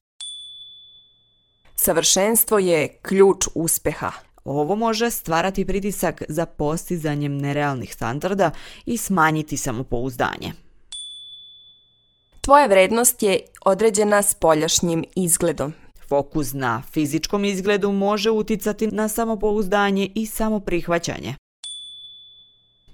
Savršenstvo 1.84 2.58
je 2.58 2.88
ključ 3.02 3.46
uspeha. 3.54 4.10
Ovo 4.44 4.76
može 4.76 5.10
stvarati 5.10 5.64
pritisak 5.64 6.22
za 6.28 6.46
postizanjem 6.46 7.38
nerealnih 7.38 7.94
standarda 7.94 8.50
i 8.86 8.96
smanjiti 8.96 9.56
samopouzdanje. 9.56 10.52
Tvoja 12.40 12.66
vrednost 12.66 13.22
je 13.22 13.40
određena 13.64 14.22
spoljašnjim 14.22 15.04
izgledom. 15.16 15.72
Fokus 16.08 16.52
na 16.52 16.82
fizičkom 16.92 17.44
izgledu 17.44 17.92
može 17.92 18.30
uticati 18.30 18.86
na 18.86 19.08
samopouzdanje 19.08 20.10
i 20.14 20.26
samoprihvaćanje. 20.26 21.34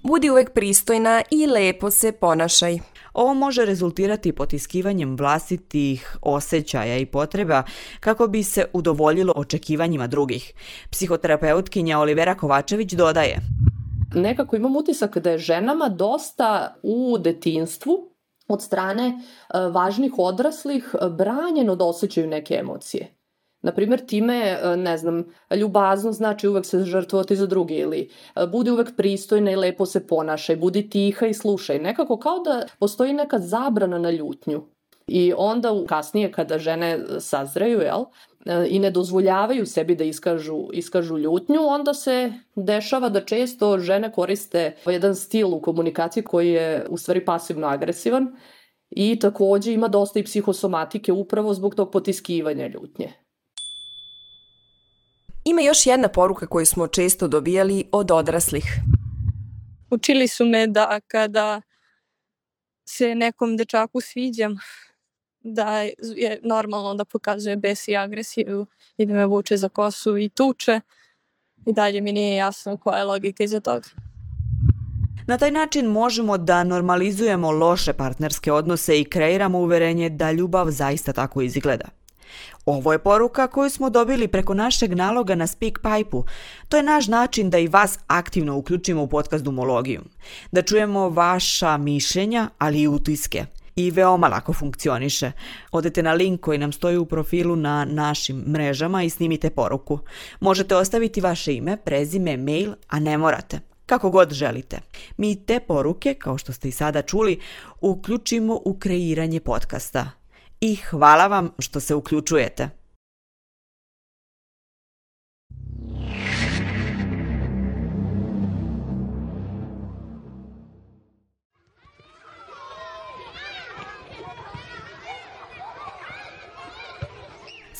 Budi 0.03 0.29
uvek 0.29 0.53
pristojna 0.53 1.21
i 1.31 1.47
lepo 1.47 1.91
se 1.91 2.11
ponašaj. 2.11 2.79
Ovo 3.13 3.33
može 3.33 3.65
rezultirati 3.65 4.31
potiskivanjem 4.31 5.15
vlastitih 5.15 6.17
osjećaja 6.21 6.97
i 6.97 7.05
potreba 7.05 7.63
kako 7.99 8.27
bi 8.27 8.43
se 8.43 8.65
udovoljilo 8.73 9.33
očekivanjima 9.35 10.07
drugih. 10.07 10.53
Psihoterapeutkinja 10.89 11.99
Olivera 11.99 12.35
Kovačević 12.35 12.93
dodaje. 12.93 13.39
Nekako 14.15 14.55
imam 14.55 14.75
utisak 14.75 15.17
da 15.17 15.31
je 15.31 15.37
ženama 15.37 15.89
dosta 15.89 16.75
u 16.83 17.17
detinstvu 17.17 18.11
od 18.47 18.61
strane 18.63 19.07
e, 19.07 19.13
važnih 19.59 20.13
odraslih 20.17 20.95
branjeno 21.17 21.75
da 21.75 21.85
osjećaju 21.85 22.27
neke 22.27 22.53
emocije. 22.53 23.20
Naprimjer, 23.61 24.05
time, 24.05 24.59
e, 24.63 24.77
ne 24.77 24.97
znam, 24.97 25.23
ljubazno 25.55 26.11
znači 26.11 26.47
uvek 26.47 26.65
se 26.65 26.83
žrtvovati 26.83 27.35
za 27.35 27.45
drugi 27.47 27.75
ili 27.75 28.09
e, 28.35 28.47
budi 28.47 28.71
uvek 28.71 28.95
pristojna 28.97 29.51
i 29.51 29.55
lepo 29.55 29.85
se 29.85 30.07
ponašaj, 30.07 30.55
budi 30.55 30.89
tiha 30.89 31.27
i 31.27 31.33
slušaj. 31.33 31.79
Nekako 31.79 32.19
kao 32.19 32.39
da 32.39 32.65
postoji 32.79 33.13
neka 33.13 33.39
zabrana 33.39 33.99
na 33.99 34.11
ljutnju. 34.11 34.63
I 35.07 35.33
onda 35.37 35.69
kasnije 35.87 36.31
kada 36.31 36.57
žene 36.57 36.99
sazreju, 37.19 37.79
jel, 37.81 38.05
e, 38.45 38.67
i 38.69 38.79
ne 38.79 38.91
dozvoljavaju 38.91 39.65
sebi 39.65 39.95
da 39.95 40.03
iskažu, 40.03 40.67
iskažu 40.73 41.17
ljutnju, 41.17 41.59
onda 41.61 41.93
se 41.93 42.33
dešava 42.55 43.09
da 43.09 43.25
često 43.25 43.79
žene 43.79 44.11
koriste 44.11 44.75
jedan 44.85 45.15
stil 45.15 45.53
u 45.53 45.61
komunikaciji 45.61 46.23
koji 46.23 46.49
je 46.49 46.85
u 46.89 46.97
stvari 46.97 47.25
pasivno 47.25 47.67
agresivan 47.67 48.35
i 48.89 49.19
takođe 49.19 49.73
ima 49.73 49.87
dosta 49.87 50.19
i 50.19 50.23
psihosomatike 50.23 51.11
upravo 51.11 51.53
zbog 51.53 51.75
tog 51.75 51.91
potiskivanja 51.91 52.67
ljutnje. 52.67 53.13
Ima 55.43 55.61
još 55.61 55.85
jedna 55.85 56.07
poruka 56.07 56.47
koju 56.47 56.65
smo 56.65 56.87
često 56.87 57.27
dobijali 57.27 57.83
od 57.91 58.11
odraslih. 58.11 58.65
Učili 59.89 60.27
su 60.27 60.45
me 60.45 60.67
da 60.67 60.99
kada 61.07 61.61
se 62.85 63.15
nekom 63.15 63.57
dečaku 63.57 64.01
sviđam, 64.01 64.57
da 65.39 65.81
je 66.15 66.39
normalno 66.43 66.93
da 66.95 67.05
pokazuje 67.05 67.55
bes 67.55 67.87
i 67.87 67.95
agresiju 67.95 68.65
i 68.97 69.05
da 69.05 69.13
me 69.13 69.25
vuče 69.25 69.57
za 69.57 69.69
kosu 69.69 70.17
i 70.17 70.29
tuče. 70.29 70.81
I 71.65 71.73
dalje 71.73 72.01
mi 72.01 72.11
nije 72.11 72.35
jasno 72.35 72.77
koja 72.77 72.97
je 72.97 73.03
logika 73.03 73.43
iza 73.43 73.59
toga. 73.59 73.89
Na 75.27 75.37
taj 75.37 75.51
način 75.51 75.85
možemo 75.85 76.37
da 76.37 76.63
normalizujemo 76.63 77.51
loše 77.51 77.93
partnerske 77.93 78.51
odnose 78.51 78.99
i 78.99 79.05
kreiramo 79.05 79.59
uverenje 79.59 80.09
da 80.09 80.31
ljubav 80.31 80.71
zaista 80.71 81.13
tako 81.13 81.41
izgleda. 81.41 82.00
Ovo 82.65 82.91
je 82.91 82.99
poruka 82.99 83.47
koju 83.47 83.69
smo 83.69 83.89
dobili 83.89 84.27
preko 84.27 84.53
našeg 84.53 84.93
naloga 84.93 85.35
na 85.35 85.47
SpeakPipe-u. 85.47 86.25
To 86.69 86.77
je 86.77 86.83
naš 86.83 87.07
način 87.07 87.49
da 87.49 87.57
i 87.57 87.67
vas 87.67 87.99
aktivno 88.07 88.57
uključimo 88.57 89.03
u 89.03 89.07
podcast 89.07 89.43
Dumologiju. 89.43 90.01
Da 90.51 90.61
čujemo 90.61 91.09
vaša 91.09 91.77
mišljenja, 91.77 92.49
ali 92.57 92.81
i 92.81 92.87
utiske. 92.87 93.45
I 93.75 93.91
veoma 93.91 94.27
lako 94.27 94.53
funkcioniše. 94.53 95.31
Odete 95.71 96.03
na 96.03 96.13
link 96.13 96.41
koji 96.41 96.57
nam 96.57 96.71
stoji 96.71 96.97
u 96.97 97.05
profilu 97.05 97.55
na 97.55 97.85
našim 97.85 98.37
mrežama 98.47 99.03
i 99.03 99.09
snimite 99.09 99.49
poruku. 99.49 99.99
Možete 100.39 100.75
ostaviti 100.75 101.21
vaše 101.21 101.53
ime, 101.53 101.77
prezime, 101.77 102.37
mail, 102.37 102.73
a 102.87 102.99
ne 102.99 103.17
morate 103.17 103.59
kako 103.91 104.09
god 104.09 104.33
želite. 104.33 104.79
Mi 105.17 105.45
te 105.45 105.59
poruke, 105.59 106.13
kao 106.13 106.37
što 106.37 106.53
ste 106.53 106.67
i 106.67 106.71
sada 106.71 107.01
čuli, 107.01 107.39
uključimo 107.81 108.61
u 108.65 108.77
kreiranje 108.79 109.39
podcasta 109.39 110.20
i 110.61 110.75
hvala 110.75 111.27
vam 111.27 111.51
što 111.59 111.79
se 111.79 111.95
uključujete. 111.95 112.80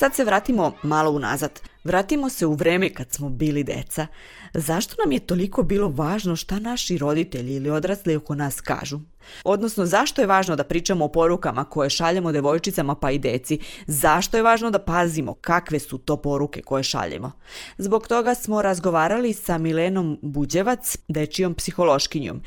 Sad 0.01 0.15
se 0.15 0.23
vratimo 0.23 0.73
malo 0.83 1.11
unazad. 1.11 1.59
Vratimo 1.83 2.29
se 2.29 2.45
u 2.45 2.53
vreme 2.53 2.93
kad 2.93 3.11
smo 3.11 3.29
bili 3.29 3.63
deca. 3.63 4.07
Zašto 4.53 4.95
nam 5.03 5.11
je 5.11 5.19
toliko 5.19 5.63
bilo 5.63 5.89
važno 5.89 6.35
šta 6.35 6.59
naši 6.59 6.97
roditelji 6.97 7.55
ili 7.55 7.69
odrasli 7.69 8.15
oko 8.15 8.35
nas 8.35 8.61
kažu? 8.61 8.99
Odnosno, 9.43 9.85
zašto 9.85 10.21
je 10.21 10.27
važno 10.27 10.55
da 10.55 10.63
pričamo 10.63 11.05
o 11.05 11.07
porukama 11.07 11.63
koje 11.63 11.89
šaljemo 11.89 12.31
devojčicama 12.31 12.95
pa 12.95 13.11
i 13.11 13.19
deci? 13.19 13.59
Zašto 13.87 14.37
je 14.37 14.43
važno 14.43 14.71
da 14.71 14.79
pazimo 14.79 15.33
kakve 15.33 15.79
su 15.79 15.97
to 15.97 16.17
poruke 16.17 16.61
koje 16.61 16.83
šaljemo? 16.83 17.31
Zbog 17.77 18.07
toga 18.07 18.35
smo 18.35 18.61
razgovarali 18.61 19.33
sa 19.33 19.57
Milenom 19.57 20.19
Buđevac, 20.21 20.97
dečijom 21.07 21.53
psihološkinjom. 21.53 22.41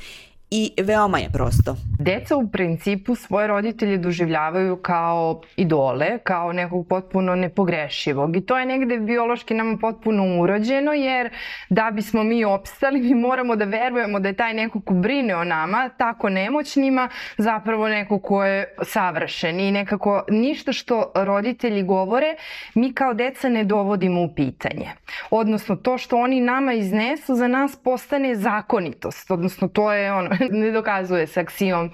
I 0.56 0.82
veoma 0.82 1.18
je 1.18 1.30
prosto. 1.32 1.76
Deca 1.98 2.36
u 2.36 2.48
principu 2.48 3.14
svoje 3.14 3.46
roditelje 3.46 3.98
doživljavaju 3.98 4.76
kao 4.76 5.40
idole, 5.56 6.18
kao 6.18 6.52
nekog 6.52 6.86
potpuno 6.88 7.34
nepogrešivog 7.34 8.36
i 8.36 8.40
to 8.40 8.58
je 8.58 8.66
negde 8.66 8.98
biološki 8.98 9.54
nama 9.54 9.78
potpuno 9.80 10.40
urođeno 10.40 10.92
jer 10.92 11.30
da 11.68 11.90
bismo 11.90 12.22
mi 12.22 12.44
opstali 12.44 13.00
mi 13.00 13.14
moramo 13.14 13.56
da 13.56 13.64
verujemo 13.64 14.20
da 14.20 14.28
je 14.28 14.34
taj 14.34 14.54
neko 14.54 14.80
ko 14.80 14.94
brine 14.94 15.36
o 15.36 15.44
nama 15.44 15.88
tako 15.88 16.28
nemoćnima 16.28 17.08
zapravo 17.38 17.88
neko 17.88 18.18
ko 18.18 18.44
je 18.44 18.74
savršen 18.82 19.60
i 19.60 19.72
nekako 19.72 20.24
ništa 20.30 20.72
što 20.72 21.12
roditelji 21.14 21.82
govore 21.82 22.34
mi 22.74 22.92
kao 22.92 23.14
deca 23.14 23.48
ne 23.48 23.64
dovodimo 23.64 24.22
u 24.22 24.34
pitanje. 24.34 24.90
Odnosno 25.30 25.76
to 25.76 25.98
što 25.98 26.16
oni 26.16 26.40
nama 26.40 26.72
iznesu 26.72 27.34
za 27.34 27.48
nas 27.48 27.76
postane 27.76 28.34
zakonitost, 28.34 29.30
odnosno 29.30 29.68
to 29.68 29.92
je 29.92 30.12
ono, 30.12 30.30
ne 30.50 30.72
dokazuje 30.72 31.26
se 31.26 31.40
aksijom 31.40 31.90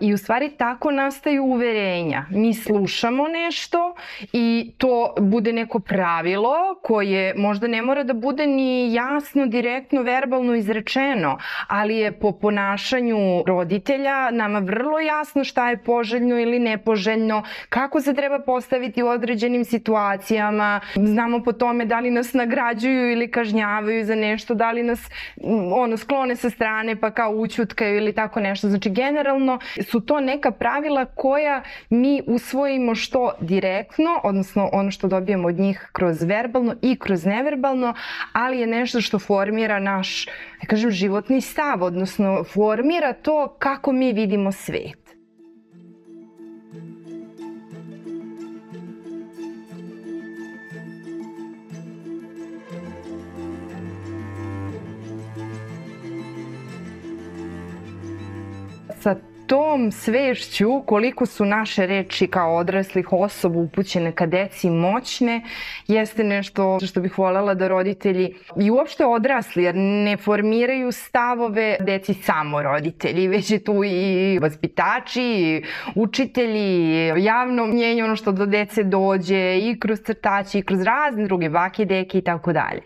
I 0.00 0.14
u 0.14 0.18
stvari 0.18 0.50
tako 0.58 0.90
nastaju 0.90 1.44
uverenja. 1.44 2.24
Mi 2.30 2.54
slušamo 2.54 3.28
nešto 3.28 3.94
i 4.32 4.72
to 4.78 5.14
bude 5.20 5.52
neko 5.52 5.78
pravilo 5.78 6.54
koje 6.82 7.34
možda 7.36 7.66
ne 7.66 7.82
mora 7.82 8.02
da 8.02 8.12
bude 8.12 8.46
ni 8.46 8.94
jasno, 8.94 9.46
direktno, 9.46 10.02
verbalno 10.02 10.54
izrečeno, 10.54 11.38
ali 11.68 11.96
je 11.96 12.12
po 12.12 12.32
ponašanju 12.32 13.42
roditelja 13.46 14.30
nama 14.30 14.58
vrlo 14.58 14.98
jasno 14.98 15.44
šta 15.44 15.70
je 15.70 15.78
poželjno 15.78 16.40
ili 16.40 16.58
nepoželjno, 16.58 17.42
kako 17.68 18.00
se 18.00 18.14
treba 18.14 18.38
postaviti 18.38 19.02
u 19.02 19.08
određenim 19.08 19.64
situacijama, 19.64 20.80
znamo 20.94 21.42
po 21.42 21.52
tome 21.52 21.84
da 21.84 22.00
li 22.00 22.10
nas 22.10 22.32
nagrađuju 22.32 23.12
ili 23.12 23.30
kažnjavaju 23.30 24.04
za 24.04 24.14
nešto, 24.14 24.54
da 24.54 24.72
li 24.72 24.82
nas 24.82 25.10
ono, 25.74 25.96
sklone 25.96 26.36
sa 26.36 26.50
strane 26.50 26.96
pa 26.96 27.10
kao 27.10 27.30
učutkaju 27.30 27.96
ili 27.96 28.12
tako 28.12 28.40
nešto. 28.40 28.68
Znači 28.68 28.90
generalno 28.90 29.58
su 29.90 30.00
to 30.00 30.20
neka 30.20 30.50
pravila 30.50 31.04
koja 31.04 31.62
mi 31.90 32.22
usvojimo 32.26 32.94
što 32.94 33.32
direktno, 33.40 34.20
odnosno 34.24 34.68
ono 34.72 34.90
što 34.90 35.08
dobijemo 35.08 35.48
od 35.48 35.58
njih 35.58 35.88
kroz 35.92 36.22
verbalno 36.22 36.74
i 36.82 36.98
kroz 36.98 37.24
neverbalno, 37.24 37.94
ali 38.32 38.58
je 38.58 38.66
nešto 38.66 39.00
što 39.00 39.18
formira 39.18 39.78
naš, 39.78 40.26
da 40.60 40.66
kažem, 40.66 40.90
životni 40.90 41.40
stav, 41.40 41.82
odnosno 41.82 42.44
formira 42.44 43.12
to 43.12 43.56
kako 43.58 43.92
mi 43.92 44.12
vidimo 44.12 44.52
svet. 44.52 45.05
Tom 59.46 59.92
svešću 59.92 60.82
koliko 60.86 61.26
su 61.26 61.44
naše 61.44 61.86
reči 61.86 62.26
kao 62.26 62.56
odraslih 62.56 63.12
osoba 63.12 63.58
upućene 63.58 64.12
ka 64.12 64.26
deci 64.26 64.70
moćne 64.70 65.42
jeste 65.86 66.24
nešto 66.24 66.78
što 66.86 67.00
bih 67.00 67.18
voljela 67.18 67.54
da 67.54 67.68
roditelji 67.68 68.34
i 68.60 68.70
uopšte 68.70 69.06
odrasli 69.06 69.62
jer 69.62 69.74
ne 69.76 70.16
formiraju 70.16 70.92
stavove 70.92 71.76
deci 71.80 72.14
samo 72.14 72.62
roditelji 72.62 73.28
već 73.28 73.50
je 73.50 73.64
tu 73.64 73.84
i 73.84 74.38
vaspitači, 74.38 75.22
i 75.22 75.62
učitelji, 75.94 77.06
javno 77.24 77.66
mnjenje 77.66 78.04
ono 78.04 78.16
što 78.16 78.32
do 78.32 78.46
dece 78.46 78.82
dođe 78.82 79.58
i 79.58 79.76
kroz 79.80 80.00
crtači 80.00 80.58
i 80.58 80.62
kroz 80.62 80.82
razne 80.82 81.24
druge 81.24 81.48
bake, 81.48 81.84
deke 81.84 82.18
i 82.18 82.22
tako 82.22 82.52
dalje. 82.52 82.82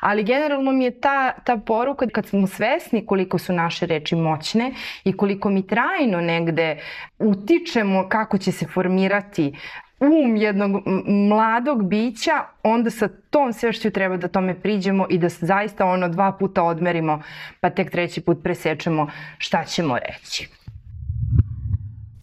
Ali 0.00 0.24
generalno 0.24 0.72
mi 0.72 0.84
je 0.84 1.00
ta, 1.00 1.32
ta 1.44 1.56
poruka 1.56 2.06
kad 2.12 2.26
smo 2.26 2.46
svesni 2.46 3.06
koliko 3.06 3.38
su 3.38 3.52
naše 3.52 3.86
reči 3.86 4.16
moćne 4.16 4.72
i 5.04 5.16
koliko 5.16 5.50
mi 5.50 5.66
trajno 5.66 6.03
negde 6.06 6.78
utičemo 7.18 8.08
kako 8.08 8.38
će 8.38 8.52
se 8.52 8.66
formirati 8.66 9.52
um 10.00 10.36
jednog 10.36 10.82
mladog 11.06 11.88
bića, 11.88 12.32
onda 12.62 12.90
sa 12.90 13.08
tom 13.30 13.52
svešću 13.52 13.90
treba 13.90 14.16
da 14.16 14.28
tome 14.28 14.54
priđemo 14.60 15.06
i 15.10 15.18
da 15.18 15.28
zaista 15.28 15.86
ono 15.86 16.08
dva 16.08 16.32
puta 16.32 16.62
odmerimo, 16.62 17.22
pa 17.60 17.70
tek 17.70 17.90
treći 17.90 18.20
put 18.20 18.42
presečemo 18.42 19.10
šta 19.38 19.64
ćemo 19.64 19.98
reći. 19.98 20.48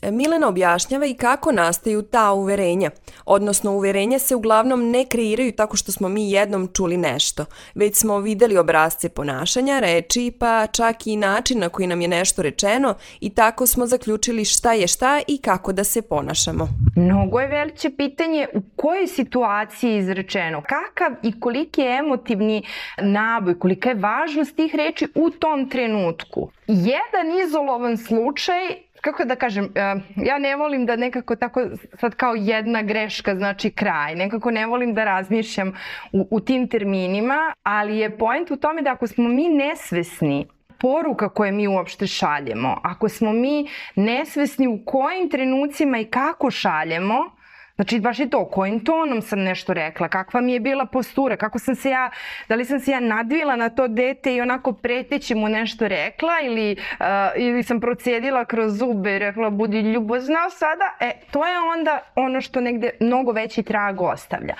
Milena 0.01 0.47
objašnjava 0.47 1.05
i 1.05 1.13
kako 1.13 1.51
nastaju 1.51 2.01
ta 2.01 2.31
uverenja. 2.31 2.91
Odnosno, 3.25 3.71
uverenja 3.71 4.19
se 4.19 4.35
uglavnom 4.35 4.89
ne 4.89 5.05
kreiraju 5.05 5.51
tako 5.51 5.77
što 5.77 5.91
smo 5.91 6.09
mi 6.09 6.31
jednom 6.31 6.69
čuli 6.73 6.97
nešto, 6.97 7.45
već 7.75 7.95
smo 7.95 8.19
videli 8.19 8.57
obrazce 8.57 9.09
ponašanja, 9.09 9.79
reči, 9.79 10.33
pa 10.39 10.67
čak 10.67 11.07
i 11.07 11.15
način 11.15 11.59
na 11.59 11.69
koji 11.69 11.87
nam 11.87 12.01
je 12.01 12.07
nešto 12.07 12.41
rečeno 12.41 12.95
i 13.19 13.29
tako 13.29 13.67
smo 13.67 13.85
zaključili 13.85 14.45
šta 14.45 14.73
je 14.73 14.87
šta 14.87 15.21
i 15.27 15.37
kako 15.37 15.73
da 15.73 15.83
se 15.83 16.01
ponašamo. 16.01 16.67
Mnogo 16.95 17.39
je 17.39 17.47
veliće 17.47 17.89
pitanje 17.97 18.47
u 18.53 18.61
kojoj 18.75 19.07
situaciji 19.07 19.91
je 19.91 19.97
izrečeno, 19.97 20.61
kakav 20.61 21.17
i 21.23 21.39
koliki 21.39 21.81
je 21.81 21.97
emotivni 21.97 22.63
naboj, 23.01 23.59
kolika 23.59 23.89
je 23.89 23.95
važnost 23.95 24.55
tih 24.55 24.75
reči 24.75 25.07
u 25.15 25.29
tom 25.29 25.69
trenutku. 25.69 26.51
Jedan 26.67 27.39
izolovan 27.47 27.97
slučaj 27.97 28.90
kako 29.01 29.25
da 29.25 29.35
kažem, 29.35 29.65
e, 29.75 29.95
ja 30.15 30.37
ne 30.39 30.55
volim 30.55 30.85
da 30.85 30.95
nekako 30.95 31.35
tako 31.35 31.61
sad 31.99 32.15
kao 32.15 32.35
jedna 32.35 32.81
greška 32.81 33.35
znači 33.35 33.71
kraj, 33.71 34.15
nekako 34.15 34.51
ne 34.51 34.65
volim 34.65 34.93
da 34.93 35.03
razmišljam 35.03 35.73
u, 36.11 36.27
u 36.31 36.39
tim 36.39 36.67
terminima, 36.67 37.53
ali 37.63 37.97
je 37.97 38.17
point 38.17 38.51
u 38.51 38.55
tome 38.55 38.81
da 38.81 38.91
ako 38.91 39.07
smo 39.07 39.27
mi 39.27 39.49
nesvesni 39.49 40.47
poruka 40.79 41.29
koje 41.29 41.51
mi 41.51 41.67
uopšte 41.67 42.07
šaljemo, 42.07 42.77
ako 42.83 43.09
smo 43.09 43.33
mi 43.33 43.67
nesvesni 43.95 44.67
u 44.67 44.79
kojim 44.85 45.29
trenucima 45.29 45.99
i 45.99 46.05
kako 46.05 46.51
šaljemo, 46.51 47.40
Znači, 47.81 47.99
baš 47.99 48.19
je 48.19 48.29
to, 48.29 48.45
kojim 48.45 48.79
tonom 48.85 49.21
sam 49.21 49.39
nešto 49.39 49.73
rekla, 49.73 50.07
kakva 50.07 50.41
mi 50.41 50.53
je 50.53 50.59
bila 50.59 50.85
postura, 50.85 51.37
kako 51.37 51.59
sam 51.59 51.75
se 51.75 51.89
ja, 51.89 52.09
da 52.49 52.55
li 52.55 52.65
sam 52.65 52.79
se 52.79 52.91
ja 52.91 52.99
nadvila 52.99 53.55
na 53.55 53.69
to 53.69 53.87
dete 53.87 54.35
i 54.35 54.41
onako 54.41 54.73
preteći 54.73 55.35
mu 55.35 55.49
nešto 55.49 55.87
rekla 55.87 56.33
ili, 56.43 56.75
uh, 56.99 57.05
ili 57.35 57.63
sam 57.63 57.79
procedila 57.79 58.45
kroz 58.45 58.77
zube 58.77 59.15
i 59.15 59.19
rekla 59.19 59.49
budi 59.49 59.79
ljubozna 59.79 60.49
sada, 60.49 60.95
e, 60.99 61.11
to 61.31 61.47
je 61.47 61.59
onda 61.59 61.99
ono 62.15 62.41
što 62.41 62.61
negde 62.61 62.89
mnogo 62.99 63.31
veći 63.31 63.63
trag 63.63 64.01
ostavlja. 64.01 64.55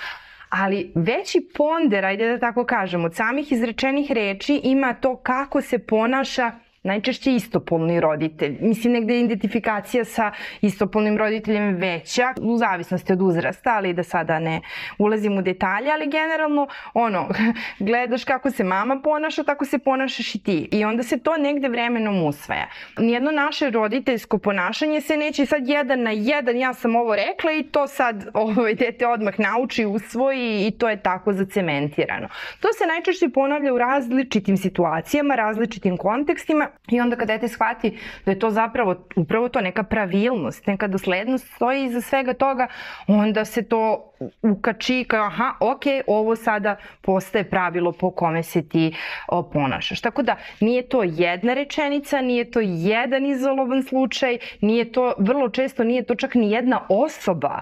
Ali 0.50 0.92
veći 0.96 1.48
ponder, 1.58 2.06
ajde 2.06 2.28
da 2.28 2.40
tako 2.40 2.66
kažem, 2.66 3.06
od 3.06 3.16
samih 3.16 3.52
izrečenih 3.52 4.12
reči 4.12 4.62
ima 4.64 4.94
to 4.94 5.16
kako 5.16 5.62
se 5.62 5.80
ponaša 5.80 6.52
najčešće 6.84 7.36
istopolni 7.36 8.00
roditelj. 8.00 8.58
Mislim, 8.62 8.94
negde 8.94 9.14
je 9.14 9.22
identifikacija 9.22 10.06
sa 10.06 10.32
istopolnim 10.62 11.18
roditeljem 11.18 11.76
veća, 11.76 12.34
u 12.42 12.58
zavisnosti 12.58 13.14
od 13.14 13.22
uzrasta, 13.22 13.74
ali 13.76 13.94
da 13.94 14.04
sada 14.04 14.40
ne 14.40 14.62
ulazim 14.98 15.38
u 15.38 15.42
detalje, 15.42 15.92
ali 15.92 16.10
generalno, 16.10 16.68
ono, 16.94 17.30
gledaš 17.80 18.24
kako 18.24 18.52
se 18.52 18.64
mama 18.64 19.02
ponaša, 19.04 19.44
tako 19.44 19.66
se 19.66 19.80
ponašaš 19.80 20.36
i 20.36 20.44
ti. 20.44 20.70
I 20.72 20.86
onda 20.86 21.04
se 21.04 21.18
to 21.18 21.38
negde 21.38 21.70
vremenom 21.70 22.24
usvaja. 22.24 22.68
Nijedno 22.98 23.32
naše 23.32 23.70
roditeljsko 23.70 24.38
ponašanje 24.38 25.02
se 25.02 25.18
neće 25.18 25.46
sad 25.46 25.68
jedan 25.68 26.02
na 26.02 26.12
jedan, 26.12 26.58
ja 26.58 26.74
sam 26.74 26.96
ovo 26.96 27.16
rekla 27.16 27.52
i 27.52 27.64
to 27.64 27.88
sad 27.88 28.28
ovaj, 28.34 28.76
dete 28.76 29.08
odmah 29.08 29.40
nauči, 29.40 29.86
usvoji 29.86 30.68
i 30.68 30.72
to 30.72 30.90
je 30.90 31.04
tako 31.04 31.34
zacementirano. 31.34 32.28
To 32.60 32.68
se 32.74 32.86
najčešće 32.88 33.30
ponavlja 33.30 33.74
u 33.74 33.78
različitim 33.78 34.58
situacijama, 34.58 35.36
različitim 35.36 35.98
kontekstima 35.98 36.71
I 36.92 37.02
onda 37.02 37.16
kad 37.16 37.28
dete 37.28 37.48
shvati 37.48 37.98
da 38.26 38.32
je 38.32 38.40
to 38.40 38.50
zapravo 38.50 38.96
upravo 39.16 39.50
to 39.50 39.62
neka 39.62 39.84
pravilnost, 39.84 40.68
neka 40.68 40.88
doslednost 40.88 41.54
stoji 41.56 41.84
iza 41.84 42.02
svega 42.02 42.34
toga, 42.34 42.68
onda 43.08 43.46
se 43.46 43.64
to 43.64 44.14
ukači 44.42 45.06
kao 45.08 45.26
aha, 45.26 45.54
ok, 45.60 45.84
ovo 46.08 46.36
sada 46.36 46.76
postaje 47.02 47.50
pravilo 47.50 47.92
po 47.92 48.12
kome 48.12 48.44
se 48.44 48.70
ti 48.70 48.96
o, 49.28 49.44
ponašaš. 49.44 50.02
Tako 50.02 50.22
da 50.22 50.36
nije 50.60 50.90
to 50.90 51.04
jedna 51.04 51.54
rečenica, 51.54 52.22
nije 52.22 52.52
to 52.52 52.60
jedan 52.64 53.26
izolovan 53.26 53.84
slučaj, 53.84 54.38
nije 54.62 54.92
to, 54.92 55.14
vrlo 55.18 55.50
često 55.50 55.84
nije 55.84 56.04
to 56.04 56.16
čak 56.16 56.36
ni 56.36 56.52
jedna 56.52 56.82
osoba 56.90 57.62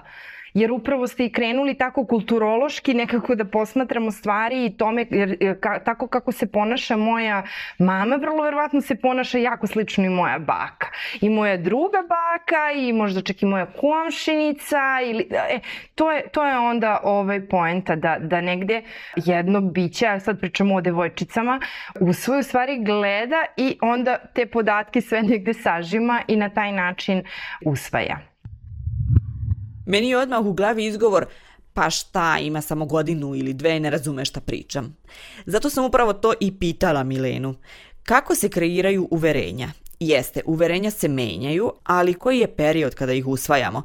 jer 0.54 0.72
upravo 0.72 1.06
ste 1.06 1.24
i 1.24 1.32
krenuli 1.32 1.74
tako 1.74 2.06
kulturološki 2.06 2.94
nekako 2.94 3.34
da 3.34 3.44
posmatramo 3.44 4.10
stvari 4.10 4.66
i 4.66 4.76
tome, 4.76 5.06
jer 5.10 5.60
ka, 5.60 5.78
tako 5.84 6.06
kako 6.06 6.32
se 6.32 6.52
ponaša 6.52 6.96
moja 6.96 7.42
mama, 7.78 8.16
vrlo 8.16 8.42
verovatno 8.42 8.80
se 8.80 8.94
ponaša 8.94 9.38
jako 9.38 9.66
slično 9.66 10.04
i 10.04 10.08
moja 10.08 10.38
baka. 10.38 10.86
I 11.20 11.30
moja 11.30 11.56
druga 11.56 11.98
baka 12.08 12.72
i 12.76 12.92
možda 12.92 13.22
čak 13.22 13.42
i 13.42 13.46
moja 13.46 13.66
komšinica 13.66 15.00
ili, 15.04 15.28
e, 15.30 15.58
to, 15.94 16.12
je, 16.12 16.28
to 16.28 16.46
je 16.46 16.58
onda 16.58 17.00
ovaj 17.02 17.48
poenta 17.48 17.96
da, 17.96 18.16
da 18.20 18.40
negde 18.40 18.82
jedno 19.16 19.60
biće, 19.60 20.06
a 20.06 20.20
sad 20.20 20.40
pričamo 20.40 20.74
o 20.74 20.80
devojčicama, 20.80 21.60
u 22.00 22.12
svoju 22.12 22.42
stvari 22.42 22.78
gleda 22.84 23.44
i 23.56 23.78
onda 23.82 24.18
te 24.34 24.46
podatke 24.46 25.00
sve 25.00 25.22
negde 25.22 25.54
sažima 25.54 26.22
i 26.28 26.36
na 26.36 26.48
taj 26.48 26.72
način 26.72 27.22
usvaja. 27.64 28.29
Meni 29.90 30.08
je 30.08 30.18
odmah 30.18 30.46
u 30.46 30.52
glavi 30.52 30.84
izgovor 30.84 31.26
pa 31.74 31.90
šta, 31.90 32.38
ima 32.38 32.60
samo 32.60 32.86
godinu 32.86 33.34
ili 33.34 33.52
dve, 33.52 33.80
ne 33.80 33.90
razume 33.90 34.24
šta 34.24 34.40
pričam. 34.40 34.96
Zato 35.46 35.70
sam 35.70 35.84
upravo 35.84 36.12
to 36.12 36.32
i 36.40 36.58
pitala 36.58 37.04
Milenu. 37.04 37.54
Kako 38.02 38.34
se 38.34 38.48
kreiraju 38.48 39.08
uverenja? 39.10 39.68
Jeste, 40.00 40.42
uverenja 40.46 40.90
se 40.90 41.08
menjaju, 41.08 41.72
ali 41.84 42.14
koji 42.14 42.38
je 42.38 42.56
period 42.56 42.94
kada 42.94 43.12
ih 43.12 43.26
usvajamo? 43.26 43.82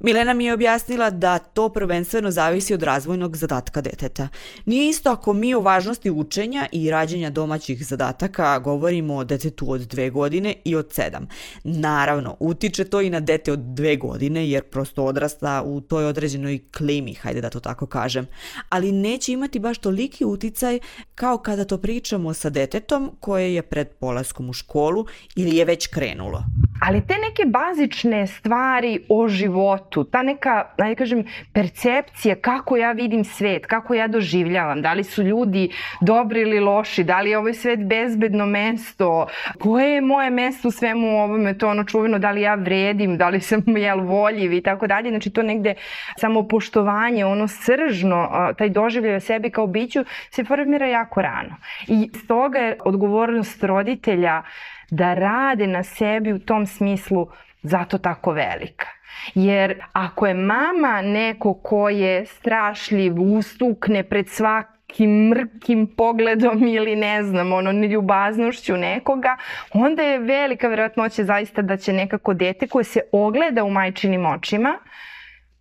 Milena 0.00 0.34
mi 0.34 0.44
je 0.44 0.52
objasnila 0.52 1.10
da 1.10 1.38
to 1.38 1.68
prvenstveno 1.68 2.30
zavisi 2.30 2.74
od 2.74 2.82
razvojnog 2.82 3.36
zadatka 3.36 3.80
deteta. 3.80 4.28
Nije 4.64 4.88
isto 4.88 5.10
ako 5.10 5.32
mi 5.32 5.54
o 5.54 5.60
važnosti 5.60 6.10
učenja 6.10 6.66
i 6.72 6.90
rađenja 6.90 7.30
domaćih 7.30 7.86
zadataka 7.86 8.58
govorimo 8.58 9.16
o 9.16 9.24
detetu 9.24 9.72
od 9.72 9.80
dve 9.80 10.10
godine 10.10 10.54
i 10.64 10.76
od 10.76 10.92
sedam. 10.92 11.28
Naravno, 11.64 12.36
utiče 12.40 12.84
to 12.84 13.00
i 13.00 13.10
na 13.10 13.20
dete 13.20 13.52
od 13.52 13.58
dve 13.58 13.96
godine 13.96 14.50
jer 14.50 14.62
prosto 14.62 15.04
odrasta 15.04 15.62
u 15.62 15.80
toj 15.80 16.04
određenoj 16.04 16.60
klimi, 16.76 17.14
hajde 17.14 17.40
da 17.40 17.50
to 17.50 17.60
tako 17.60 17.86
kažem. 17.86 18.26
Ali 18.68 18.92
neće 18.92 19.32
imati 19.32 19.58
baš 19.58 19.78
toliki 19.78 20.24
uticaj 20.24 20.78
kao 21.14 21.38
kada 21.38 21.64
to 21.64 21.78
pričamo 21.78 22.34
sa 22.34 22.50
detetom 22.50 23.10
koje 23.20 23.54
je 23.54 23.62
pred 23.62 23.88
polaskom 23.88 24.50
u 24.50 24.52
školu 24.52 25.06
ili 25.36 25.56
je 25.56 25.64
već 25.64 25.86
krenulo. 25.86 26.44
Ali 26.80 27.00
te 27.06 27.14
neke 27.14 27.44
bazične 27.46 28.26
stvari 28.26 29.00
o 29.08 29.28
životu, 29.28 30.04
ta 30.04 30.22
neka, 30.22 30.64
da 30.78 30.94
kažem, 30.94 31.24
percepcija 31.52 32.36
kako 32.36 32.76
ja 32.76 32.92
vidim 32.92 33.24
svet, 33.24 33.66
kako 33.66 33.94
ja 33.94 34.06
doživljavam, 34.08 34.82
da 34.82 34.92
li 34.92 35.04
su 35.04 35.22
ljudi 35.22 35.70
dobri 36.00 36.40
ili 36.40 36.60
loši, 36.60 37.04
da 37.04 37.20
li 37.20 37.30
je 37.30 37.38
ovaj 37.38 37.54
svet 37.54 37.84
bezbedno 37.84 38.46
mesto, 38.46 39.26
koje 39.58 39.94
je 39.94 40.00
moje 40.00 40.30
mesto 40.30 40.68
u 40.68 40.70
svemu 40.70 41.08
ovome, 41.22 41.58
to 41.58 41.68
ono 41.68 41.84
čuveno, 41.84 42.18
da 42.18 42.30
li 42.30 42.40
ja 42.40 42.54
vredim, 42.54 43.16
da 43.16 43.28
li 43.28 43.40
sam 43.40 43.62
jel 43.66 44.00
voljiv 44.00 44.52
i 44.52 44.62
tako 44.62 44.86
dalje, 44.86 45.10
znači 45.10 45.30
to 45.30 45.42
negde 45.42 45.74
samo 46.16 46.48
poštovanje, 46.48 47.24
ono 47.24 47.48
sržno, 47.48 48.28
taj 48.58 48.68
doživljaj 48.68 49.16
o 49.16 49.20
sebi 49.20 49.50
kao 49.50 49.66
biću 49.66 50.04
se 50.30 50.44
formira 50.44 50.86
jako 50.86 51.22
rano. 51.22 51.56
I 51.86 52.10
stoga 52.14 52.58
je 52.58 52.76
odgovornost 52.84 53.64
roditelja 53.64 54.42
da 54.90 55.14
rade 55.14 55.66
na 55.66 55.82
sebi 55.82 56.32
u 56.32 56.38
tom 56.38 56.66
smislu 56.66 57.28
zato 57.62 57.98
tako 57.98 58.32
velika. 58.32 58.86
Jer 59.34 59.82
ako 59.92 60.26
je 60.26 60.34
mama 60.34 61.02
neko 61.02 61.54
ko 61.54 61.88
je 61.88 62.26
strašljiv, 62.26 63.14
ustukne 63.22 64.02
pred 64.02 64.28
svakim 64.28 65.28
mrkim 65.28 65.86
pogledom 65.96 66.66
ili 66.66 66.96
ne 66.96 67.22
znam, 67.22 67.52
ono, 67.52 67.72
ljubaznošću 67.72 68.76
nekoga, 68.76 69.36
onda 69.72 70.02
je 70.02 70.18
velika 70.18 70.68
verovatnoća 70.68 71.24
zaista 71.24 71.62
da 71.62 71.76
će 71.76 71.92
nekako 71.92 72.34
dete 72.34 72.66
koje 72.66 72.84
se 72.84 73.00
ogleda 73.12 73.64
u 73.64 73.70
majčinim 73.70 74.26
očima, 74.26 74.78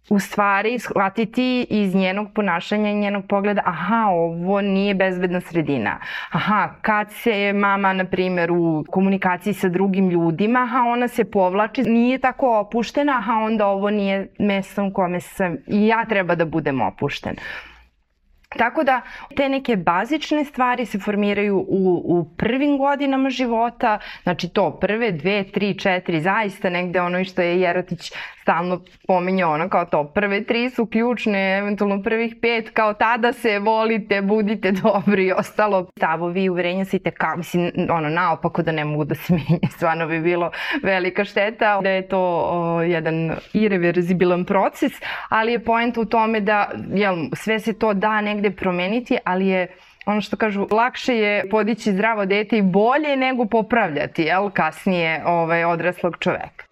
u 0.10 0.20
stvari 0.20 0.80
shvatiti 0.80 1.68
iz 1.70 1.96
njenog 1.96 2.28
ponašanja 2.34 2.90
i 2.90 2.96
njenog 2.96 3.26
pogleda, 3.30 3.62
aha, 3.66 4.06
ovo 4.10 4.62
nije 4.62 4.96
bezbedna 4.96 5.42
sredina. 5.42 6.00
Aha, 6.32 6.70
kad 6.82 7.12
se 7.12 7.54
mama, 7.54 7.94
na 7.94 8.06
primjer, 8.06 8.52
u 8.52 8.86
komunikaciji 8.90 9.54
sa 9.54 9.70
drugim 9.70 10.10
ljudima, 10.10 10.60
aha, 10.60 10.84
ona 10.88 11.08
se 11.08 11.32
povlači, 11.32 11.84
nije 11.84 12.18
tako 12.18 12.60
opuštena, 12.60 13.18
aha, 13.18 13.34
onda 13.34 13.68
ovo 13.68 13.90
nije 13.90 14.28
mesto 14.40 14.86
u 14.86 14.94
kome 14.94 15.20
sam 15.20 15.58
i 15.68 15.88
ja 15.88 16.06
treba 16.06 16.36
da 16.36 16.46
budem 16.46 16.82
opušten. 16.82 17.36
Tako 18.50 18.84
da 18.84 19.02
te 19.36 19.50
neke 19.50 19.76
bazične 19.76 20.46
stvari 20.46 20.86
se 20.86 21.00
formiraju 21.00 21.58
u, 21.58 22.02
u 22.06 22.36
prvim 22.38 22.78
godinama 22.78 23.30
života, 23.30 24.00
znači 24.24 24.50
to 24.50 24.80
prve, 24.80 25.12
dve, 25.12 25.44
tri, 25.52 25.80
četiri, 25.80 26.22
zaista 26.22 26.70
negde 26.70 27.02
ono 27.02 27.24
što 27.24 27.42
je 27.42 27.62
Jerotić 27.62 28.12
stalno 28.48 28.82
pominjao, 29.08 29.54
ono 29.54 29.70
kao 29.70 29.86
to 29.86 30.04
prve 30.04 30.44
tri 30.44 30.70
su 30.70 30.86
ključne, 30.86 31.58
eventualno 31.58 32.04
prvih 32.04 32.36
pet, 32.42 32.70
kao 32.70 32.94
tada 32.94 33.34
se 33.34 33.60
volite, 33.60 34.22
budite 34.22 34.72
dobri 34.72 35.26
i 35.26 35.32
ostalo. 35.32 35.88
Stavovi 35.98 36.44
i 36.44 36.50
uverenja 36.50 36.86
se 36.86 36.98
i 36.98 37.00
teka, 37.00 37.36
mislim, 37.36 37.72
ono, 37.90 38.10
naopako 38.10 38.62
da 38.62 38.72
ne 38.72 38.86
mogu 38.86 39.04
da 39.04 39.16
se 39.16 39.34
menje, 39.38 39.60
stvarno 39.70 40.08
bi 40.08 40.20
bilo 40.20 40.52
velika 40.84 41.26
šteta, 41.26 41.82
da 41.82 41.90
je 41.90 42.08
to 42.08 42.20
o, 42.20 42.82
jedan 42.82 43.32
irreverzibilan 43.54 44.46
proces, 44.46 44.92
ali 45.30 45.52
je 45.52 45.64
point 45.64 45.98
u 45.98 46.06
tome 46.06 46.40
da, 46.40 46.72
jel, 46.94 47.16
sve 47.34 47.60
se 47.60 47.74
to 47.74 47.94
da 47.94 48.22
negde 48.22 48.52
promeniti, 48.52 49.18
ali 49.24 49.48
je 49.48 49.68
ono 50.06 50.22
što 50.22 50.38
kažu, 50.38 50.68
lakše 50.72 51.16
je 51.16 51.50
podići 51.50 51.92
zdravo 51.92 52.26
dete 52.26 52.58
i 52.58 52.62
bolje 52.62 53.16
nego 53.16 53.46
popravljati, 53.46 54.24
jel, 54.24 54.50
kasnije 54.50 55.24
ovaj, 55.26 55.66
odraslog 55.66 56.18
čoveka. 56.20 56.67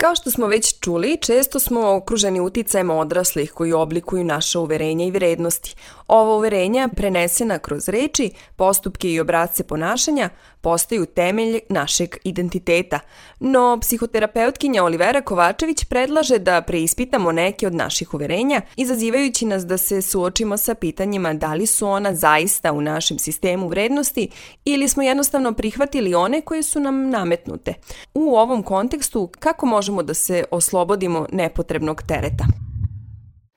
Kao 0.00 0.14
što 0.14 0.30
smo 0.30 0.46
već 0.46 0.80
čuli, 0.80 1.18
često 1.20 1.58
smo 1.58 1.94
okruženi 1.94 2.40
uticajem 2.40 2.90
odraslih 2.90 3.52
koji 3.52 3.72
oblikuju 3.72 4.24
naše 4.24 4.58
uverenja 4.58 5.06
i 5.06 5.10
vrednosti. 5.10 5.74
Ova 6.12 6.36
uverenja, 6.36 6.88
prenesena 6.96 7.58
kroz 7.58 7.88
reči, 7.88 8.30
postupke 8.56 9.12
i 9.12 9.20
obrazce 9.20 9.64
ponašanja, 9.64 10.28
postaju 10.60 11.06
temelj 11.06 11.58
našeg 11.68 12.16
identiteta. 12.24 13.00
No, 13.40 13.78
psihoterapeutkinja 13.80 14.84
Olivera 14.84 15.22
Kovačević 15.22 15.84
predlaže 15.84 16.38
da 16.38 16.62
preispitamo 16.62 17.32
neke 17.32 17.66
od 17.66 17.74
naših 17.74 18.14
uverenja, 18.14 18.60
izazivajući 18.76 19.46
nas 19.46 19.66
da 19.66 19.78
se 19.78 20.02
suočimo 20.02 20.56
sa 20.56 20.74
pitanjima 20.74 21.34
da 21.34 21.54
li 21.54 21.66
su 21.66 21.88
ona 21.88 22.14
zaista 22.14 22.72
u 22.72 22.80
našem 22.80 23.18
sistemu 23.18 23.68
vrednosti 23.68 24.28
ili 24.64 24.88
smo 24.88 25.02
jednostavno 25.02 25.52
prihvatili 25.52 26.14
one 26.14 26.40
koje 26.40 26.62
su 26.62 26.80
nam 26.80 27.10
nametnute. 27.10 27.74
U 28.14 28.36
ovom 28.36 28.62
kontekstu, 28.62 29.30
kako 29.38 29.66
možemo 29.66 30.02
da 30.02 30.14
se 30.14 30.44
oslobodimo 30.50 31.26
nepotrebnog 31.32 32.02
tereta? 32.02 32.69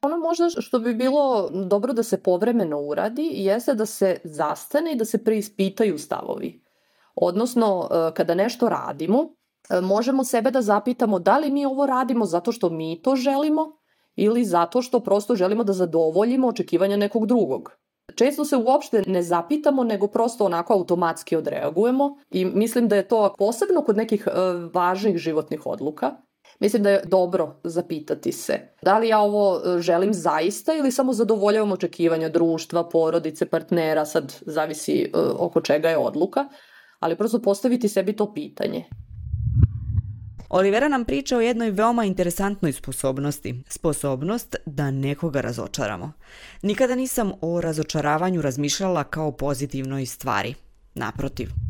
Ono 0.03 0.17
možda 0.17 0.49
što 0.49 0.79
bi 0.79 0.93
bilo 0.93 1.49
dobro 1.49 1.93
da 1.93 2.03
se 2.03 2.23
povremeno 2.23 2.79
uradi 2.79 3.29
jeste 3.33 3.73
da 3.73 3.85
se 3.85 4.17
zastane 4.23 4.91
i 4.91 4.95
da 4.95 5.05
se 5.05 5.23
preispitaju 5.23 5.97
stavovi. 5.97 6.63
Odnosno, 7.15 7.89
e, 7.91 8.13
kada 8.13 8.35
nešto 8.35 8.69
radimo, 8.69 9.35
e, 9.69 9.81
možemo 9.81 10.23
sebe 10.23 10.51
da 10.51 10.61
zapitamo 10.61 11.19
da 11.19 11.37
li 11.37 11.51
mi 11.51 11.65
ovo 11.65 11.85
radimo 11.85 12.25
zato 12.25 12.51
što 12.51 12.69
mi 12.69 13.01
to 13.01 13.15
želimo 13.15 13.77
ili 14.15 14.45
zato 14.45 14.81
što 14.81 14.99
prosto 14.99 15.35
želimo 15.35 15.63
da 15.63 15.73
zadovoljimo 15.73 16.47
očekivanja 16.47 16.97
nekog 16.97 17.25
drugog. 17.25 17.71
Često 18.15 18.45
se 18.45 18.57
uopšte 18.57 19.03
ne 19.07 19.21
zapitamo, 19.23 19.83
nego 19.83 20.07
prosto 20.07 20.45
onako 20.45 20.73
automatski 20.73 21.35
odreagujemo 21.35 22.17
i 22.29 22.45
mislim 22.45 22.87
da 22.87 22.95
je 22.95 23.07
to 23.07 23.35
posebno 23.37 23.81
kod 23.81 23.97
nekih 23.97 24.27
e, 24.27 24.31
važnih 24.73 25.17
životnih 25.17 25.65
odluka. 25.65 26.11
Mislim 26.63 26.83
da 26.83 26.89
je 26.89 27.01
dobro 27.05 27.59
zapitati 27.63 28.31
se 28.31 28.59
da 28.81 28.99
li 28.99 29.07
ja 29.07 29.19
ovo 29.19 29.61
želim 29.79 30.13
zaista 30.13 30.73
ili 30.73 30.91
samo 30.91 31.13
zadovoljavam 31.13 31.71
očekivanja 31.71 32.29
društva, 32.29 32.89
porodice, 32.89 33.45
partnera, 33.45 34.05
sad 34.05 34.35
zavisi 34.41 35.11
oko 35.37 35.61
čega 35.61 35.89
je 35.89 35.97
odluka 35.97 36.45
ali 36.99 37.15
prosto 37.15 37.41
postaviti 37.41 37.89
sebi 37.89 38.15
to 38.15 38.33
pitanje. 38.33 38.85
Olivera 40.49 40.87
nam 40.87 41.05
priča 41.05 41.37
o 41.37 41.41
jednoj 41.41 41.71
veoma 41.71 42.05
interesantnoj 42.05 42.73
sposobnosti. 42.73 43.63
Sposobnost 43.69 44.55
da 44.65 44.91
nekoga 44.91 45.41
razočaramo. 45.41 46.11
Nikada 46.61 46.95
nisam 46.95 47.31
o 47.41 47.61
razočaravanju 47.61 48.41
razmišljala 48.41 49.03
kao 49.03 49.31
pozitivnoj 49.31 50.05
stvari. 50.05 50.53
Naprotiv. 50.95 51.62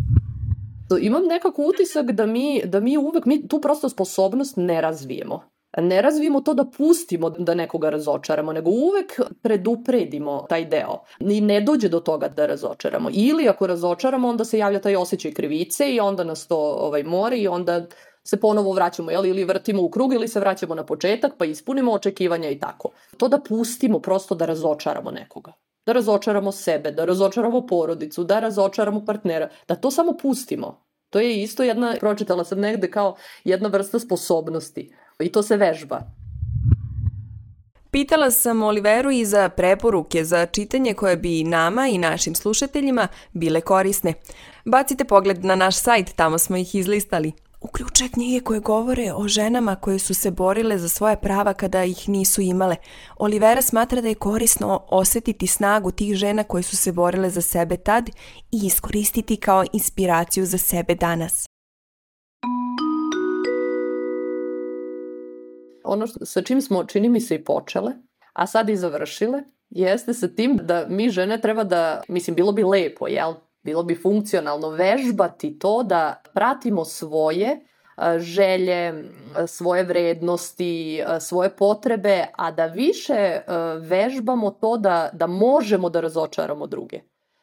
Imam 1.02 1.24
nekako 1.26 1.64
utisak 1.66 2.12
da 2.12 2.26
mi, 2.26 2.62
da 2.66 2.80
mi 2.80 2.98
uvek 2.98 3.26
mi 3.26 3.48
tu 3.48 3.62
prosto 3.62 3.90
sposobnost 3.90 4.58
ne 4.58 4.82
razvijemo 4.82 5.54
ne 5.78 6.02
razvijemo 6.02 6.42
to 6.42 6.54
da 6.54 6.66
pustimo 6.78 7.30
da 7.30 7.54
nekoga 7.54 7.90
razočaramo, 7.90 8.54
nego 8.54 8.70
uvek 8.70 9.20
predupredimo 9.42 10.46
taj 10.50 10.66
deo. 10.66 11.04
I 11.20 11.42
ne 11.42 11.62
dođe 11.62 11.90
do 11.90 12.00
toga 12.00 12.28
da 12.28 12.46
razočaramo. 12.46 13.10
Ili 13.14 13.50
ako 13.50 13.68
razočaramo, 13.68 14.30
onda 14.30 14.46
se 14.46 14.58
javlja 14.58 14.82
taj 14.82 14.96
osjećaj 14.96 15.32
krivice 15.32 15.94
i 15.94 16.00
onda 16.00 16.24
nas 16.24 16.48
to 16.48 16.58
ovaj, 16.58 17.04
mori 17.04 17.42
i 17.42 17.48
onda 17.48 17.86
se 18.24 18.40
ponovo 18.40 18.72
vraćamo, 18.72 19.12
jel, 19.12 19.26
ili 19.26 19.44
vrtimo 19.44 19.84
u 19.84 19.90
krug 19.90 20.14
ili 20.14 20.28
se 20.28 20.40
vraćamo 20.40 20.76
na 20.76 20.86
početak 20.86 21.34
pa 21.38 21.46
ispunimo 21.46 21.92
očekivanja 21.92 22.50
i 22.50 22.60
tako. 22.60 22.90
To 23.18 23.28
da 23.28 23.40
pustimo 23.40 24.00
prosto 24.00 24.36
da 24.36 24.46
razočaramo 24.46 25.12
nekoga. 25.12 25.54
Da 25.86 25.94
razočaramo 25.94 26.52
sebe, 26.52 26.92
da 26.92 27.06
razočaramo 27.06 27.66
porodicu, 27.68 28.24
da 28.24 28.40
razočaramo 28.40 29.06
partnera, 29.06 29.50
da 29.68 29.76
to 29.76 29.92
samo 29.92 30.18
pustimo. 30.22 30.84
To 31.10 31.20
je 31.20 31.44
isto 31.44 31.64
jedna, 31.64 31.96
pročitala 32.00 32.44
sam 32.44 32.60
negde 32.60 32.92
kao 32.92 33.16
jedna 33.44 33.70
vrsta 33.70 34.00
sposobnosti 34.00 34.96
i 35.20 35.32
to 35.32 35.44
se 35.44 35.58
vežba. 35.58 36.02
Pitala 37.92 38.32
sam 38.32 38.64
Oliveru 38.64 39.12
i 39.12 39.26
za 39.26 39.50
preporuke 39.50 40.24
za 40.24 40.46
čitanje 40.46 40.94
koje 40.94 41.18
bi 41.18 41.44
nama 41.44 41.88
i 41.88 41.98
našim 41.98 42.36
slušateljima 42.36 43.08
bile 43.34 43.62
korisne. 43.62 44.14
Bacite 44.66 45.06
pogled 45.06 45.46
na 45.46 45.56
naš 45.56 45.76
sajt, 45.76 46.16
tamo 46.16 46.38
smo 46.38 46.58
ih 46.58 46.76
izlistali. 46.76 47.32
Uključuje 47.64 48.10
knjige 48.10 48.40
koje 48.40 48.60
govore 48.60 49.14
o 49.16 49.28
ženama 49.28 49.76
koje 49.76 50.00
su 50.00 50.14
se 50.14 50.32
borile 50.32 50.78
za 50.78 50.90
svoje 50.90 51.16
prava 51.16 51.54
kada 51.54 51.84
ih 51.84 52.10
nisu 52.10 52.42
imale. 52.42 52.76
Olivera 53.18 53.62
smatra 53.62 54.02
da 54.02 54.08
je 54.08 54.16
korisno 54.16 54.86
osetiti 54.90 55.48
snagu 55.48 55.92
tih 55.92 56.16
žena 56.16 56.44
koje 56.44 56.64
su 56.64 56.78
se 56.78 56.92
borile 56.92 57.30
za 57.30 57.42
sebe 57.42 57.78
tad 57.78 58.10
i 58.52 58.66
iskoristiti 58.66 59.36
kao 59.36 59.66
inspiraciju 59.74 60.46
za 60.46 60.58
sebe 60.58 60.96
danas. 60.96 61.46
ono 65.84 66.08
što, 66.08 66.26
sa 66.26 66.42
čim 66.42 66.62
smo, 66.62 66.84
čini 66.84 67.10
mi 67.10 67.22
se, 67.22 67.36
i 67.36 67.44
počele, 67.44 67.92
a 68.34 68.48
sad 68.48 68.70
i 68.70 68.76
završile, 68.76 69.44
jeste 69.70 70.14
sa 70.14 70.28
tim 70.28 70.60
da 70.64 70.86
mi 70.90 71.10
žene 71.10 71.42
treba 71.42 71.64
da, 71.64 72.02
mislim, 72.08 72.36
bilo 72.36 72.52
bi 72.52 72.64
lepo, 72.64 73.08
jel? 73.08 73.34
Bilo 73.64 73.84
bi 73.84 73.96
funkcionalno 73.96 74.70
vežbati 74.70 75.60
to 75.60 75.84
da 75.84 76.22
pratimo 76.34 76.86
svoje 76.86 77.60
želje, 78.18 78.94
svoje 79.48 79.84
vrednosti, 79.84 81.04
svoje 81.20 81.50
potrebe, 81.56 82.26
a 82.36 82.52
da 82.52 82.66
više 82.66 83.42
vežbamo 83.80 84.52
to 84.52 84.78
da, 84.78 85.10
da 85.14 85.28
možemo 85.28 85.90
da 85.90 86.02
razočaramo 86.02 86.68
druge. 86.68 87.00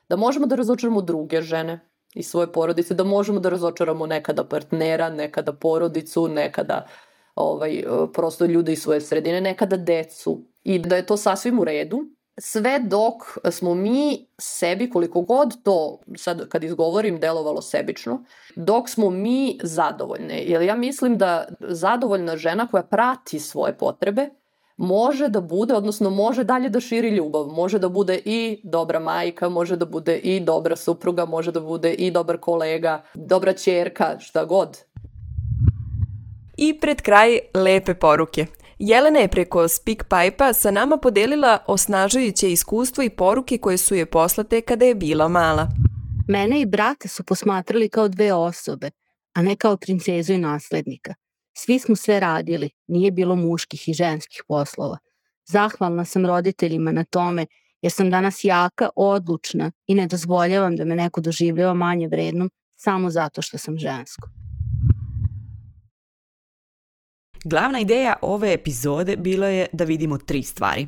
Da 0.09 0.16
možemo 0.16 0.46
da 0.46 0.56
razočaramo 0.56 1.02
druge 1.02 1.42
žene 1.42 1.80
i 2.14 2.22
svoje 2.22 2.52
porodice, 2.52 2.94
da 2.94 3.04
možemo 3.04 3.40
da 3.40 3.48
razočaramo 3.48 4.06
nekada 4.06 4.44
partnera, 4.44 5.11
nekada 5.11 5.52
porodicu, 5.52 6.28
nekada 6.28 6.87
ovaj, 7.35 7.85
prosto 8.14 8.44
ljude 8.44 8.72
iz 8.72 8.83
svoje 8.83 9.00
sredine, 9.00 9.40
nekada 9.40 9.76
decu. 9.76 10.44
I 10.62 10.78
da 10.78 10.96
je 10.96 11.06
to 11.06 11.16
sasvim 11.16 11.59
u 11.59 11.64
redu, 11.64 12.00
sve 12.42 12.79
dok 12.79 13.38
smo 13.50 13.74
mi 13.74 14.26
sebi, 14.38 14.90
koliko 14.90 15.20
god 15.20 15.62
to, 15.62 16.00
sad 16.16 16.48
kad 16.48 16.64
izgovorim, 16.64 17.20
delovalo 17.20 17.62
sebično, 17.62 18.24
dok 18.57 18.88
smo 18.88 19.11
mi 19.11 19.59
zadovoljne. 19.62 20.42
Jer 20.42 20.62
ja 20.62 20.74
mislim 20.74 21.18
da 21.18 21.44
zadovoljna 21.61 22.37
žena 22.37 22.68
koja 22.70 22.83
prati 22.83 23.38
svoje 23.38 23.79
potrebe, 23.79 24.29
može 24.76 25.29
da 25.29 25.40
bude, 25.40 25.74
odnosno 25.74 26.11
može 26.11 26.44
dalje 26.44 26.68
da 26.68 26.81
širi 26.81 27.09
ljubav, 27.09 27.46
može 27.46 27.79
da 27.79 27.88
bude 27.88 28.20
i 28.24 28.61
dobra 28.64 29.00
majka, 29.00 29.48
može 29.48 29.76
da 29.76 29.85
bude 29.85 30.16
i 30.16 30.40
dobra 30.40 30.76
supruga, 30.76 31.24
može 31.24 31.53
da 31.53 31.61
bude 31.61 31.92
i 31.92 32.11
dobar 32.11 32.38
kolega, 32.38 33.03
dobra 33.14 33.53
čerka, 33.53 34.16
šta 34.18 34.44
god. 34.44 34.79
I 36.57 36.81
pred 36.81 37.03
kraj 37.03 37.38
lepe 37.55 37.94
poruke. 37.94 38.46
Jelena 38.83 39.19
je 39.19 39.29
preko 39.29 39.69
SpeakPipe-a 39.69 40.53
sa 40.53 40.71
nama 40.71 40.97
podelila 40.97 41.59
osnažujuće 41.66 42.53
iskustvo 42.53 43.03
i 43.05 43.11
poruke 43.11 43.59
koje 43.59 43.79
su 43.79 43.95
je 43.95 44.07
poslate 44.07 44.61
kada 44.61 44.85
je 44.85 44.95
bila 44.95 45.29
mala. 45.29 45.69
Mene 46.29 46.61
i 46.61 46.66
brata 46.66 47.09
su 47.09 47.25
posmatrali 47.25 47.88
kao 47.88 48.09
dve 48.09 48.33
osobe, 48.33 48.90
a 49.35 49.43
ne 49.43 49.57
kao 49.57 49.77
princezu 49.77 50.33
i 50.33 50.38
naslednika. 50.38 51.14
Svi 51.57 51.79
smo 51.79 51.97
sve 51.97 52.21
radili, 52.21 52.71
nije 52.87 53.11
bilo 53.11 53.37
muških 53.37 53.88
i 53.88 53.95
ženskih 53.95 54.43
poslova. 54.49 54.99
Zahvalna 55.47 56.05
sam 56.05 56.27
roditeljima 56.27 56.93
na 56.93 57.05
tome 57.05 57.47
jer 57.83 57.93
sam 57.93 58.11
danas 58.11 58.45
jaka, 58.45 58.88
odlučna 58.97 59.73
i 59.87 59.95
ne 59.95 60.07
dozvoljavam 60.07 60.77
da 60.77 60.85
me 60.85 60.97
neko 60.97 61.21
doživljava 61.21 61.75
manje 61.75 62.09
vrednom 62.09 62.51
samo 62.77 63.11
zato 63.11 63.43
što 63.43 63.59
sam 63.59 63.79
žensko. 63.79 64.39
Glavna 67.44 67.81
ideja 67.81 68.14
ove 68.22 68.53
epizode 68.53 69.16
bila 69.16 69.46
je 69.46 69.66
da 69.72 69.85
vidimo 69.85 70.18
tri 70.18 70.42
stvari. 70.42 70.87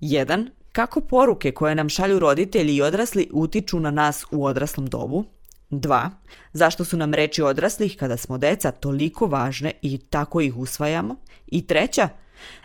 Jedan, 0.00 0.50
kako 0.72 1.00
poruke 1.00 1.52
koje 1.52 1.74
nam 1.74 1.88
šalju 1.88 2.18
roditelji 2.18 2.74
i 2.74 2.82
odrasli 2.82 3.28
utiču 3.32 3.80
na 3.80 3.90
nas 3.90 4.24
u 4.30 4.44
odraslom 4.44 4.86
dobu. 4.86 5.24
Dva, 5.70 6.10
zašto 6.52 6.84
su 6.84 6.96
nam 6.96 7.14
reči 7.14 7.42
odraslih 7.42 7.96
kada 7.96 8.16
smo 8.16 8.38
deca 8.38 8.70
toliko 8.70 9.26
važne 9.26 9.72
i 9.82 9.98
tako 9.98 10.40
ih 10.40 10.56
usvajamo. 10.56 11.16
I 11.46 11.66
treća, 11.66 12.08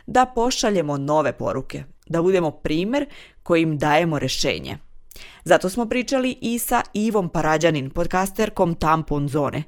da 0.05 0.25
pošaljemo 0.25 0.97
nove 0.97 1.33
poruke, 1.37 1.83
da 2.07 2.21
budemo 2.21 2.51
primer 2.51 3.05
kojim 3.43 3.77
dajemo 3.77 4.19
rešenje. 4.19 4.77
Zato 5.43 5.69
smo 5.69 5.85
pričali 5.85 6.37
i 6.41 6.59
sa 6.59 6.81
Ivom 6.93 7.29
Parađanin, 7.29 7.89
podcasterkom 7.89 8.75
Tampon 8.75 9.27
Zone 9.27 9.63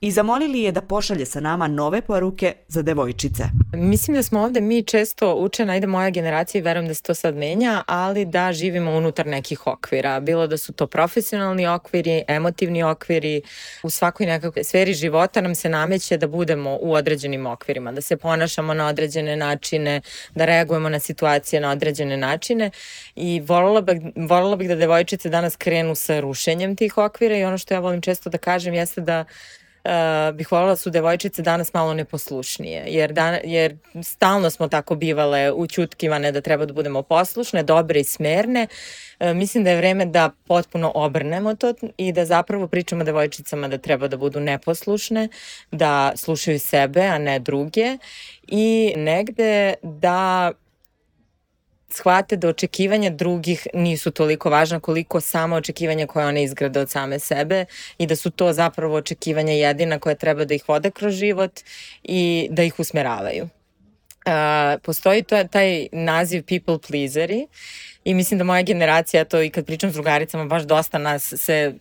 i 0.00 0.10
zamolili 0.10 0.62
je 0.62 0.72
da 0.72 0.80
pošalje 0.80 1.26
sa 1.26 1.40
nama 1.40 1.68
nove 1.68 2.02
poruke 2.02 2.54
za 2.68 2.82
devojčice. 2.82 3.44
Mislim 3.72 4.16
da 4.16 4.22
smo 4.22 4.40
ovde 4.40 4.60
mi 4.60 4.82
često 4.82 5.34
učena, 5.34 5.72
ajde 5.72 5.86
moja 5.86 6.10
generacija 6.10 6.58
i 6.58 6.62
verujem 6.62 6.88
da 6.88 6.94
se 6.94 7.02
to 7.02 7.14
sad 7.14 7.36
menja, 7.36 7.82
ali 7.86 8.24
da 8.24 8.52
živimo 8.52 8.90
unutar 8.90 9.26
nekih 9.26 9.66
okvira. 9.66 10.20
Bilo 10.20 10.46
da 10.46 10.56
su 10.56 10.72
to 10.72 10.86
profesionalni 10.86 11.66
okviri, 11.66 12.24
emotivni 12.28 12.82
okviri, 12.82 13.42
u 13.82 13.90
svakoj 13.90 14.26
nekakvoj 14.26 14.64
sferi 14.64 14.94
života 14.94 15.40
nam 15.40 15.54
se 15.54 15.68
nameće 15.68 16.16
da 16.16 16.26
budemo 16.26 16.78
u 16.80 16.92
određenim 16.92 17.46
okvirima, 17.46 17.92
da 17.92 18.00
se 18.00 18.16
ponašamo 18.16 18.74
na 18.74 18.86
određene 18.86 19.36
načine, 19.36 20.00
da 20.34 20.44
reagujemo 20.44 20.88
na 20.88 21.00
situacije 21.00 21.60
na 21.60 21.70
određene 21.70 22.16
načine 22.16 22.70
i 23.16 23.40
voljela 23.40 23.80
bih, 23.80 23.96
voljela 24.16 24.56
bih 24.56 24.68
da 24.68 24.74
devojčice 24.74 25.28
danas 25.28 25.56
krenu 25.56 25.94
sa 25.94 26.20
rušenjem 26.20 26.76
tih 26.76 26.98
okvira 26.98 27.36
i 27.36 27.44
ono 27.44 27.58
što 27.58 27.74
ja 27.74 27.80
volim 27.80 28.00
često 28.00 28.30
da 28.30 28.38
kažem 28.38 28.74
jeste 28.74 29.00
da 29.00 29.24
uh, 29.88 30.34
bih 30.34 30.52
voljela 30.52 30.70
da 30.70 30.76
su 30.76 30.90
devojčice 30.90 31.42
danas 31.42 31.74
malo 31.74 31.94
neposlušnije, 31.94 32.84
jer, 32.86 33.12
dan, 33.12 33.38
jer 33.44 33.76
stalno 34.02 34.50
smo 34.50 34.68
tako 34.68 34.94
bivale 34.94 35.52
učutkivane 35.52 36.32
da 36.32 36.40
treba 36.40 36.66
da 36.66 36.72
budemo 36.72 37.02
poslušne, 37.02 37.62
dobre 37.62 38.00
i 38.00 38.04
smerne. 38.04 38.66
Uh, 39.20 39.26
mislim 39.26 39.64
da 39.64 39.70
je 39.70 39.76
vreme 39.76 40.06
da 40.06 40.30
potpuno 40.46 40.92
obrnemo 40.94 41.54
to 41.54 41.74
i 41.96 42.12
da 42.12 42.24
zapravo 42.24 42.66
pričamo 42.66 43.04
devojčicama 43.04 43.68
da 43.68 43.78
treba 43.78 44.08
da 44.08 44.16
budu 44.16 44.40
neposlušne, 44.40 45.28
da 45.70 46.12
slušaju 46.16 46.60
sebe, 46.60 47.02
a 47.02 47.18
ne 47.18 47.38
druge 47.38 47.98
i 48.48 48.94
negde 48.96 49.74
da 49.82 50.52
shvate 51.90 52.36
da 52.36 52.48
očekivanja 52.48 53.10
drugih 53.10 53.66
nisu 53.74 54.10
toliko 54.10 54.50
važna 54.50 54.80
koliko 54.80 55.20
sama 55.20 55.56
očekivanja 55.56 56.06
koje 56.06 56.26
one 56.26 56.42
izgrade 56.42 56.80
od 56.80 56.90
same 56.90 57.18
sebe 57.18 57.64
i 57.98 58.06
da 58.06 58.16
su 58.16 58.30
to 58.30 58.52
zapravo 58.52 58.94
očekivanja 58.94 59.52
jedina 59.52 59.98
koje 59.98 60.14
treba 60.14 60.44
da 60.44 60.54
ih 60.54 60.68
vode 60.68 60.90
kroz 60.90 61.14
život 61.14 61.60
i 62.02 62.48
da 62.50 62.62
ih 62.62 62.78
usmeravaju. 62.78 63.44
Uh, 63.44 64.80
postoji 64.82 65.22
to, 65.22 65.44
taj 65.44 65.86
naziv 65.92 66.42
people 66.42 66.78
pleaseri 66.88 67.46
i 68.04 68.14
mislim 68.14 68.38
da 68.38 68.44
moja 68.44 68.62
generacija, 68.62 69.24
to 69.24 69.42
i 69.42 69.50
kad 69.50 69.66
pričam 69.66 69.90
s 69.90 69.94
drugaricama, 69.94 70.44
baš 70.44 70.62
dosta 70.62 70.98
nas 70.98 71.34
se 71.36 71.74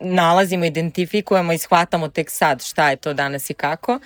nalazimo, 0.00 0.64
identifikujemo 0.64 1.52
i 1.52 1.58
shvatamo 1.58 2.08
tek 2.08 2.30
sad 2.30 2.64
šta 2.64 2.90
je 2.90 2.96
to 2.96 3.14
danas 3.14 3.50
i 3.50 3.54
kako. 3.54 3.92
Uh, 3.92 4.00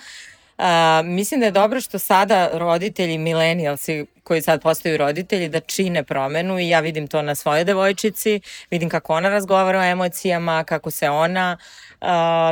A, 0.61 1.01
mislim 1.05 1.39
da 1.39 1.45
je 1.45 1.51
dobro 1.51 1.81
što 1.81 1.99
sada 1.99 2.49
roditelji, 2.53 3.17
milenijalsi 3.17 4.05
koji 4.23 4.41
sad 4.41 4.61
postaju 4.61 4.97
roditelji, 4.97 5.49
da 5.49 5.59
čine 5.59 6.03
promenu 6.03 6.59
i 6.59 6.69
ja 6.69 6.79
vidim 6.79 7.07
to 7.07 7.21
na 7.21 7.35
svojoj 7.35 7.63
devojčici, 7.63 8.41
vidim 8.71 8.89
kako 8.89 9.13
ona 9.13 9.29
razgovara 9.29 9.79
o 9.79 9.83
emocijama, 9.83 10.63
kako 10.63 10.91
se 10.91 11.09
ona 11.09 11.57
uh, 12.01 12.07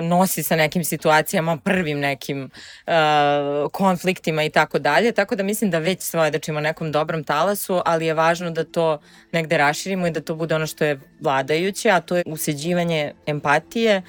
nosi 0.08 0.44
sa 0.44 0.56
nekim 0.56 0.84
situacijama, 0.84 1.58
prvim 1.58 2.00
nekim 2.00 2.44
uh, 2.44 3.72
konfliktima 3.72 4.44
i 4.44 4.50
tako 4.50 4.80
dalje, 4.80 5.12
tako 5.12 5.36
da 5.36 5.44
mislim 5.44 5.72
da 5.72 5.80
već 5.80 6.02
svoje 6.02 6.32
da 6.32 6.40
čimo 6.40 6.60
nekom 6.60 6.92
dobrom 6.92 7.24
talasu, 7.24 7.82
ali 7.86 8.06
je 8.06 8.14
važno 8.14 8.52
da 8.52 8.64
to 8.64 9.00
negde 9.32 9.58
raširimo 9.58 10.08
i 10.08 10.12
da 10.12 10.22
to 10.22 10.36
bude 10.36 10.56
ono 10.56 10.68
što 10.68 10.86
je 10.86 11.00
vladajuće, 11.20 11.90
a 11.90 12.02
to 12.02 12.16
je 12.16 12.24
useđivanje 12.26 13.14
empatije, 13.26 14.02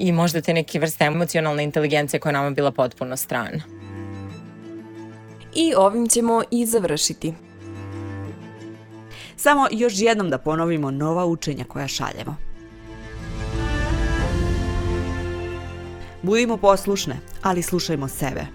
i 0.00 0.12
možda 0.12 0.40
te 0.40 0.54
neke 0.54 0.78
vrste 0.78 1.04
emocionalne 1.04 1.64
inteligencije 1.64 2.20
koja 2.20 2.44
je 2.44 2.50
bila 2.50 2.70
potpuno 2.72 3.16
strana. 3.16 3.62
I 5.54 5.74
ovim 5.76 6.08
ćemo 6.08 6.42
i 6.50 6.66
završiti. 6.66 7.34
Samo 9.36 9.66
još 9.70 9.92
jednom 9.96 10.30
da 10.30 10.38
ponovimo 10.38 10.90
nova 10.90 11.26
učenja 11.26 11.64
koja 11.64 11.88
šaljemo. 11.88 12.36
Budimo 16.22 16.56
poslušne, 16.56 17.16
ali 17.42 17.62
slušajmo 17.62 18.08
sebe. 18.08 18.46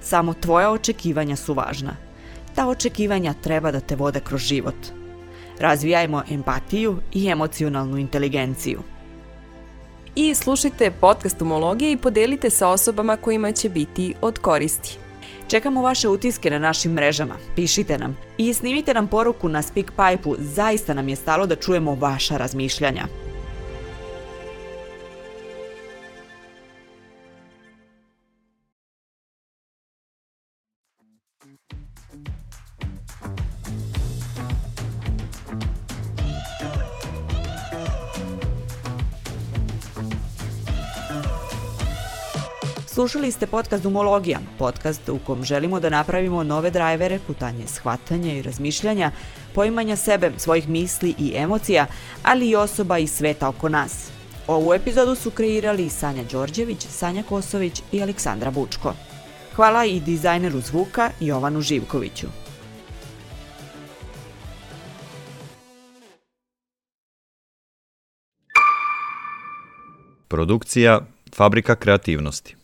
Samo 0.00 0.34
tvoja 0.34 0.70
očekivanja 0.70 1.36
su 1.36 1.54
važna. 1.54 1.96
Ta 2.54 2.68
očekivanja 2.68 3.34
treba 3.42 3.72
da 3.72 3.80
te 3.80 3.96
vode 3.96 4.20
kroz 4.20 4.40
život. 4.40 4.76
Razvijajmo 5.58 6.22
empatiju 6.30 7.00
i 7.12 7.28
emocionalnu 7.28 7.98
inteligenciju 7.98 8.82
i 10.14 10.34
slušajte 10.34 10.90
podcast 10.90 11.42
Umologije 11.42 11.92
i 11.92 11.96
podelite 11.96 12.50
sa 12.50 12.68
osobama 12.68 13.16
kojima 13.16 13.52
će 13.52 13.68
biti 13.68 14.14
od 14.20 14.38
koristi. 14.38 14.98
Čekamo 15.48 15.82
vaše 15.82 16.08
utiske 16.08 16.50
na 16.50 16.58
našim 16.58 16.92
mrežama, 16.92 17.34
pišite 17.56 17.98
nam 17.98 18.16
i 18.38 18.54
snimite 18.54 18.94
nam 18.94 19.08
poruku 19.08 19.48
na 19.48 19.62
SpeakPipe-u, 19.62 20.36
zaista 20.38 20.94
nam 20.94 21.08
je 21.08 21.16
stalo 21.16 21.46
da 21.46 21.56
čujemo 21.56 21.94
vaša 21.94 22.36
razmišljanja. 22.36 23.29
Slušali 43.00 43.32
ste 43.32 43.46
podcast 43.46 43.82
Dumologija, 43.82 44.38
podcast 44.58 45.08
u 45.08 45.18
kom 45.26 45.44
želimo 45.44 45.80
da 45.80 45.88
napravimo 45.88 46.42
nove 46.42 46.70
drajvere, 46.70 47.18
putanje 47.26 47.66
shvatanja 47.66 48.32
i 48.32 48.42
razmišljanja, 48.42 49.10
poimanja 49.54 49.96
sebe, 49.96 50.32
svojih 50.36 50.68
misli 50.68 51.14
i 51.18 51.32
emocija, 51.36 51.86
ali 52.22 52.48
i 52.48 52.56
osoba 52.56 52.98
i 52.98 53.06
sveta 53.06 53.48
oko 53.48 53.68
nas. 53.68 54.10
Ovu 54.46 54.74
epizodu 54.74 55.14
su 55.14 55.30
kreirali 55.30 55.88
Sanja 55.88 56.24
Đorđević, 56.32 56.86
Sanja 56.86 57.22
Kosović 57.22 57.82
i 57.92 58.02
Aleksandra 58.02 58.50
Bučko. 58.50 58.94
Hvala 59.56 59.84
i 59.84 60.00
dizajneru 60.00 60.60
zvuka 60.60 61.10
Jovanu 61.20 61.60
Živkoviću. 61.60 62.26
Produkcija 70.28 71.00
Fabrika 71.34 71.74
kreativnosti 71.74 72.59